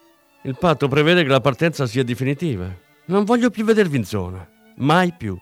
Il 0.43 0.55
patto 0.57 0.87
prevede 0.87 1.23
che 1.23 1.29
la 1.29 1.41
partenza 1.41 1.85
sia 1.87 2.03
definitiva. 2.03 2.73
Non 3.07 3.25
voglio 3.25 3.49
più 3.49 3.65
vedervi 3.65 3.97
in 3.97 4.05
zona. 4.05 4.47
Mai 4.77 5.13
più. 5.17 5.37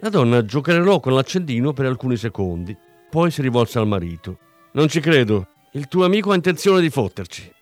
La 0.00 0.10
donna 0.10 0.44
giocherellò 0.44 1.00
con 1.00 1.14
l'accendino 1.14 1.72
per 1.72 1.86
alcuni 1.86 2.16
secondi, 2.16 2.76
poi 3.10 3.30
si 3.30 3.42
rivolse 3.42 3.78
al 3.78 3.88
marito. 3.88 4.38
Non 4.72 4.88
ci 4.88 5.00
credo. 5.00 5.48
Il 5.72 5.88
tuo 5.88 6.04
amico 6.04 6.30
ha 6.30 6.36
intenzione 6.36 6.80
di 6.80 6.90
fotterci. 6.90 7.56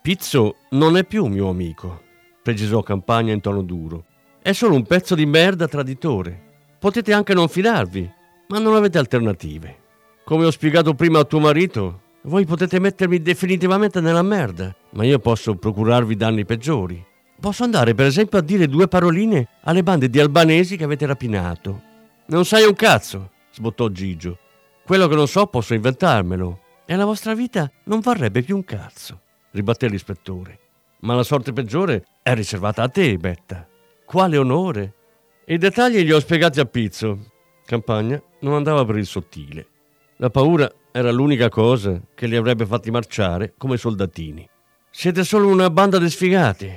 Pizzo 0.00 0.56
non 0.70 0.96
è 0.96 1.04
più 1.04 1.26
mio 1.26 1.48
amico, 1.48 2.02
precisò 2.42 2.82
Campagna 2.82 3.32
in 3.32 3.40
tono 3.40 3.62
duro. 3.62 4.04
È 4.40 4.52
solo 4.52 4.74
un 4.74 4.84
pezzo 4.84 5.14
di 5.14 5.26
merda 5.26 5.68
traditore. 5.68 6.46
Potete 6.78 7.12
anche 7.12 7.34
non 7.34 7.48
fidarvi, 7.48 8.10
ma 8.48 8.58
non 8.58 8.74
avete 8.74 8.96
alternative. 8.96 9.76
Come 10.24 10.46
ho 10.46 10.50
spiegato 10.50 10.94
prima 10.94 11.18
a 11.18 11.24
tuo 11.24 11.40
marito, 11.40 12.00
voi 12.22 12.46
potete 12.46 12.78
mettermi 12.78 13.20
definitivamente 13.20 14.00
nella 14.00 14.22
merda, 14.22 14.74
ma 14.90 15.04
io 15.04 15.18
posso 15.18 15.56
procurarvi 15.56 16.16
danni 16.16 16.46
peggiori. 16.46 17.04
Posso 17.38 17.64
andare, 17.64 17.92
per 17.94 18.06
esempio, 18.06 18.38
a 18.38 18.42
dire 18.42 18.66
due 18.66 18.88
paroline 18.88 19.48
alle 19.64 19.82
bande 19.82 20.08
di 20.08 20.20
albanesi 20.20 20.76
che 20.78 20.84
avete 20.84 21.04
rapinato. 21.04 21.82
Non 22.26 22.46
sai 22.46 22.64
un 22.64 22.74
cazzo, 22.74 23.32
sbottò 23.52 23.88
Gigio. 23.88 24.38
Quello 24.86 25.06
che 25.06 25.16
non 25.16 25.28
so 25.28 25.46
posso 25.48 25.74
inventarmelo. 25.74 26.60
E 26.86 26.96
la 26.96 27.04
vostra 27.04 27.34
vita 27.34 27.70
non 27.84 28.00
varrebbe 28.00 28.40
più 28.42 28.56
un 28.56 28.64
cazzo 28.64 29.20
ribatté 29.52 29.88
l'ispettore. 29.88 30.58
Ma 31.00 31.14
la 31.14 31.22
sorte 31.22 31.52
peggiore 31.52 32.04
è 32.22 32.34
riservata 32.34 32.82
a 32.82 32.88
te, 32.88 33.16
Betta. 33.16 33.66
Quale 34.04 34.36
onore! 34.36 34.94
I 35.46 35.58
dettagli 35.58 36.02
li 36.02 36.12
ho 36.12 36.20
spiegati 36.20 36.60
a 36.60 36.64
Pizzo. 36.64 37.30
Campagna 37.64 38.20
non 38.40 38.54
andava 38.54 38.84
per 38.84 38.96
il 38.96 39.06
sottile. 39.06 39.66
La 40.16 40.30
paura 40.30 40.70
era 40.90 41.10
l'unica 41.10 41.48
cosa 41.48 42.00
che 42.14 42.26
li 42.26 42.36
avrebbe 42.36 42.66
fatti 42.66 42.90
marciare 42.90 43.54
come 43.56 43.76
soldatini. 43.76 44.48
Siete 44.90 45.24
solo 45.24 45.48
una 45.48 45.70
banda 45.70 45.98
di 45.98 46.10
sfigati. 46.10 46.70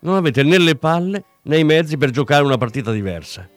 Non 0.00 0.14
avete 0.14 0.42
né 0.42 0.58
le 0.58 0.76
palle 0.76 1.24
né 1.42 1.58
i 1.58 1.64
mezzi 1.64 1.96
per 1.96 2.10
giocare 2.10 2.44
una 2.44 2.58
partita 2.58 2.92
diversa. 2.92 3.48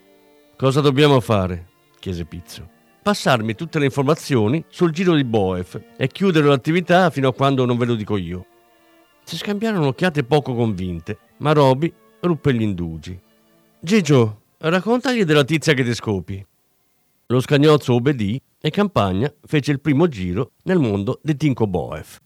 Cosa 0.58 0.82
dobbiamo 0.82 1.19
fare? 1.19 1.67
chiese 2.00 2.26
Pizzo 2.26 2.78
passarmi 3.10 3.56
tutte 3.56 3.80
le 3.80 3.86
informazioni 3.86 4.63
sul 4.67 4.91
giro 4.91 5.15
di 5.15 5.24
Boef 5.24 5.80
e 5.98 6.08
chiudere 6.08 6.48
l'attività 6.48 7.10
fino 7.10 7.30
a 7.30 7.34
quando 7.34 7.65
non 7.65 7.76
ve 7.76 7.86
lo 7.86 7.95
dico 7.95 8.17
io. 8.17 8.45
Si 9.30 9.38
scambiarono 9.38 9.86
occhiate 9.86 10.24
poco 10.24 10.56
convinte, 10.56 11.20
ma 11.38 11.52
Roby 11.52 11.94
ruppe 12.22 12.52
gli 12.52 12.63
indugi. 12.63 13.15
Gigio, 13.80 14.42
raccontagli 14.58 15.24
della 15.24 15.44
tizia 15.44 15.76
che 15.76 15.84
ti 15.84 15.94
scopi. 15.94 16.44
Lo 17.28 17.39
scagnozzo 17.39 17.94
obbedì 17.94 18.42
e 18.60 18.72
Campagna 18.72 19.32
fece 19.46 19.72
il 19.72 19.82
primo 19.82 20.08
giro 20.08 20.54
nel 20.63 20.80
mondo 20.80 21.20
di 21.22 21.38
Tinko 21.38 21.68
Boev. 21.68 22.18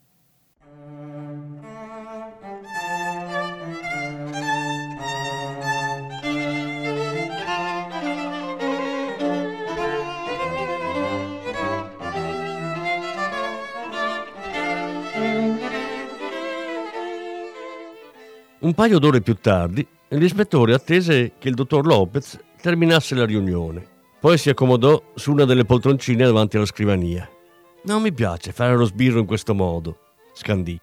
Un 18.63 18.73
paio 18.73 18.97
d'ore 18.97 19.19
più 19.19 19.35
tardi, 19.35 19.85
l'ispettore 20.11 20.73
attese 20.73 21.33
che 21.37 21.49
il 21.49 21.53
dottor 21.53 21.85
Lopez 21.85 22.39
terminasse 22.61 23.13
la 23.13 23.25
riunione. 23.25 23.85
Poi 24.21 24.37
si 24.37 24.49
accomodò 24.49 25.11
su 25.15 25.33
una 25.33 25.43
delle 25.43 25.65
poltroncine 25.65 26.23
davanti 26.23 26.55
alla 26.55 26.65
scrivania. 26.65 27.29
Non 27.83 28.01
mi 28.01 28.13
piace 28.13 28.53
fare 28.53 28.77
lo 28.77 28.85
sbirro 28.85 29.19
in 29.19 29.25
questo 29.25 29.53
modo, 29.53 29.97
scandì. 30.31 30.79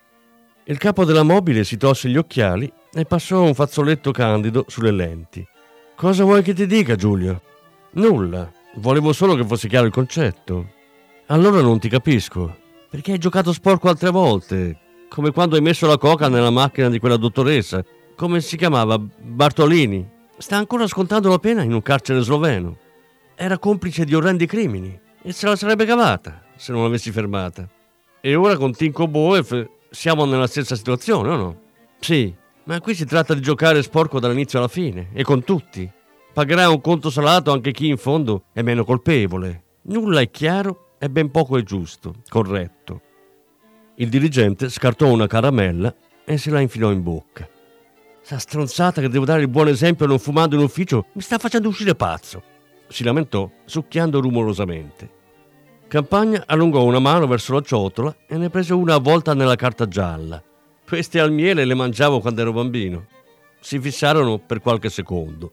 Il 0.65 0.77
capo 0.77 1.07
della 1.07 1.23
mobile 1.23 1.65
si 1.65 1.79
tolse 1.79 2.11
gli 2.11 2.19
occhiali 2.19 2.71
e 2.93 3.07
passò 3.07 3.43
un 3.43 3.55
fazzoletto 3.55 4.11
candido 4.11 4.67
sulle 4.69 4.91
lenti. 4.91 5.43
Cosa 5.97 6.25
vuoi 6.25 6.43
che 6.43 6.53
ti 6.53 6.67
dica, 6.67 6.97
Giulio? 6.97 7.41
Nulla. 7.93 8.53
Volevo 8.75 9.15
solo 9.15 9.35
che 9.35 9.47
fosse 9.47 9.69
chiaro 9.69 9.87
il 9.87 9.93
concetto. 9.93 10.73
Allora 11.29 11.63
non 11.63 11.79
ti 11.79 11.89
capisco. 11.89 12.59
Perché 12.91 13.13
hai 13.13 13.19
giocato 13.19 13.55
sporco 13.55 13.89
altre 13.89 14.11
volte, 14.11 14.79
come 15.11 15.33
quando 15.33 15.57
hai 15.57 15.61
messo 15.61 15.89
la 15.89 15.99
coca 15.99 16.29
nella 16.29 16.51
macchina 16.51 16.89
di 16.89 17.01
quella 17.01 17.17
dottoressa. 17.17 17.85
Come 18.15 18.41
si 18.41 18.57
chiamava? 18.57 18.97
Bartolini. 18.97 20.09
Sta 20.39 20.57
ancora 20.57 20.87
scontando 20.87 21.29
la 21.29 21.39
pena 21.39 21.65
in 21.65 21.73
un 21.73 21.83
carcere 21.83 22.21
sloveno. 22.21 22.79
Era 23.35 23.59
complice 23.59 24.05
di 24.05 24.15
orrendi 24.15 24.47
crimini 24.47 24.99
e 25.23 25.33
se 25.33 25.47
la 25.49 25.57
sarebbe 25.57 25.85
cavata 25.85 26.43
se 26.57 26.73
non 26.73 26.85
l'avessi 26.85 27.11
fermata. 27.11 27.69
E 28.21 28.35
ora 28.37 28.57
con 28.57 28.73
Tinko 28.73 29.09
Boev 29.09 29.69
siamo 29.91 30.25
nella 30.27 30.47
stessa 30.47 30.77
situazione, 30.77 31.29
o 31.29 31.37
no? 31.37 31.61
Sì, 31.99 32.33
ma 32.65 32.81
qui 32.81 32.95
si 32.95 33.05
tratta 33.05 33.35
di 33.35 33.41
giocare 33.41 33.83
sporco 33.83 34.21
dall'inizio 34.21 34.59
alla 34.59 34.69
fine 34.69 35.09
e 35.13 35.25
con 35.25 35.43
tutti. 35.43 35.91
Pagherà 36.33 36.71
un 36.71 36.81
conto 36.81 37.11
salato 37.11 37.51
anche 37.51 37.73
chi 37.73 37.89
in 37.89 37.97
fondo 37.97 38.45
è 38.53 38.63
meno 38.63 38.85
colpevole. 38.85 39.65
Nulla 39.83 40.21
è 40.21 40.31
chiaro 40.31 40.95
e 40.99 41.11
ben 41.11 41.33
poco 41.33 41.57
è 41.59 41.63
giusto, 41.63 42.15
corretto. 42.29 43.01
Il 43.97 44.09
dirigente 44.09 44.69
scartò 44.69 45.09
una 45.09 45.27
caramella 45.27 45.95
e 46.25 46.39
se 46.39 46.51
la 46.51 46.61
infilò 46.61 46.91
in 46.91 47.03
bocca. 47.03 47.49
Sta 48.23 48.39
stronzata 48.39 49.01
che 49.01 49.09
devo 49.09 49.25
dare 49.25 49.43
il 49.43 49.49
buon 49.49 49.69
esempio 49.69 50.07
non 50.07 50.19
fumando 50.19 50.55
in 50.55 50.63
ufficio 50.63 51.07
mi 51.15 51.23
sta 51.23 51.39
facendo 51.39 51.69
uscire 51.69 51.95
pazzo, 51.95 52.43
si 52.89 53.05
lamentò, 53.05 53.51
succhiando 53.65 54.21
rumorosamente. 54.21 55.19
Campagna 55.87 56.45
allungò 56.47 56.85
una 56.85 56.99
mano 56.99 57.27
verso 57.27 57.53
la 57.53 57.63
ciotola 57.63 58.15
e 58.27 58.37
ne 58.37 58.51
prese 58.51 58.75
una 58.75 58.95
avvolta 58.95 59.35
nella 59.35 59.57
carta 59.57 59.89
gialla. 59.89 60.43
Queste 60.87 61.21
al 61.21 61.33
miele 61.33 61.65
le 61.65 61.75
mangiavo 61.75 62.21
quando 62.21 62.41
ero 62.41 62.53
bambino. 62.53 63.07
Si 63.61 63.79
fissarono 63.81 64.39
per 64.39 64.61
qualche 64.61 64.89
secondo. 64.89 65.53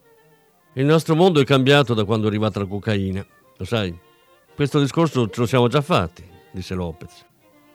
Il 0.74 0.84
nostro 0.84 1.14
mondo 1.14 1.40
è 1.40 1.44
cambiato 1.44 1.94
da 1.94 2.04
quando 2.04 2.26
è 2.26 2.28
arrivata 2.28 2.60
la 2.60 2.66
cocaina, 2.66 3.26
lo 3.56 3.64
sai. 3.64 3.96
Questo 4.54 4.80
discorso 4.80 5.28
ce 5.28 5.40
lo 5.40 5.46
siamo 5.46 5.68
già 5.68 5.80
fatti, 5.80 6.24
disse 6.52 6.74
Lopez. 6.74 7.26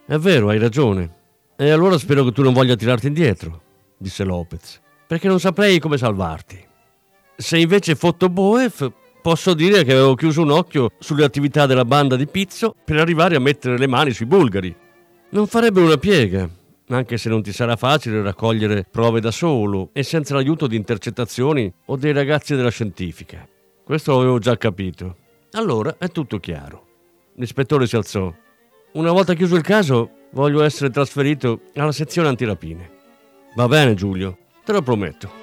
È 0.05 0.17
vero, 0.17 0.49
hai 0.49 0.59
ragione. 0.59 1.21
E 1.55 1.69
allora 1.69 1.97
spero 1.97 2.25
che 2.25 2.31
tu 2.33 2.41
non 2.43 2.51
voglia 2.51 2.75
tirarti 2.75 3.07
indietro, 3.07 3.61
disse 3.97 4.25
Lopez, 4.25 4.81
perché 5.07 5.29
non 5.29 5.39
saprei 5.39 5.79
come 5.79 5.97
salvarti. 5.97 6.61
Se 7.37 7.57
invece 7.57 7.95
fotto 7.95 8.27
Boef, 8.27 8.91
posso 9.21 9.53
dire 9.53 9.85
che 9.85 9.93
avevo 9.93 10.15
chiuso 10.15 10.41
un 10.41 10.51
occhio 10.51 10.91
sulle 10.99 11.23
attività 11.23 11.65
della 11.65 11.85
banda 11.85 12.17
di 12.17 12.27
Pizzo 12.27 12.75
per 12.83 12.97
arrivare 12.99 13.37
a 13.37 13.39
mettere 13.39 13.77
le 13.77 13.87
mani 13.87 14.11
sui 14.11 14.25
bulgari. 14.25 14.75
Non 15.29 15.47
farebbe 15.47 15.79
una 15.79 15.97
piega, 15.97 16.49
anche 16.89 17.17
se 17.17 17.29
non 17.29 17.41
ti 17.41 17.53
sarà 17.53 17.77
facile 17.77 18.21
raccogliere 18.21 18.85
prove 18.89 19.21
da 19.21 19.31
solo 19.31 19.89
e 19.93 20.03
senza 20.03 20.33
l'aiuto 20.33 20.67
di 20.67 20.75
intercettazioni 20.75 21.71
o 21.85 21.95
dei 21.95 22.11
ragazzi 22.11 22.55
della 22.55 22.69
scientifica. 22.69 23.47
Questo 23.83 24.17
l'avevo 24.17 24.39
già 24.39 24.57
capito. 24.57 25.15
Allora 25.51 25.95
è 25.97 26.09
tutto 26.09 26.39
chiaro. 26.39 26.87
L'ispettore 27.35 27.87
si 27.87 27.95
alzò. 27.95 28.33
Una 28.93 29.11
volta 29.11 29.33
chiuso 29.33 29.55
il 29.55 29.63
caso, 29.63 30.11
voglio 30.33 30.61
essere 30.61 30.91
trasferito 30.91 31.61
alla 31.73 31.91
sezione 31.91 32.27
antirapine. 32.27 32.91
Va 33.55 33.67
bene, 33.67 33.95
Giulio, 33.95 34.37
te 34.63 34.71
lo 34.71 34.83
prometto. 34.83 35.42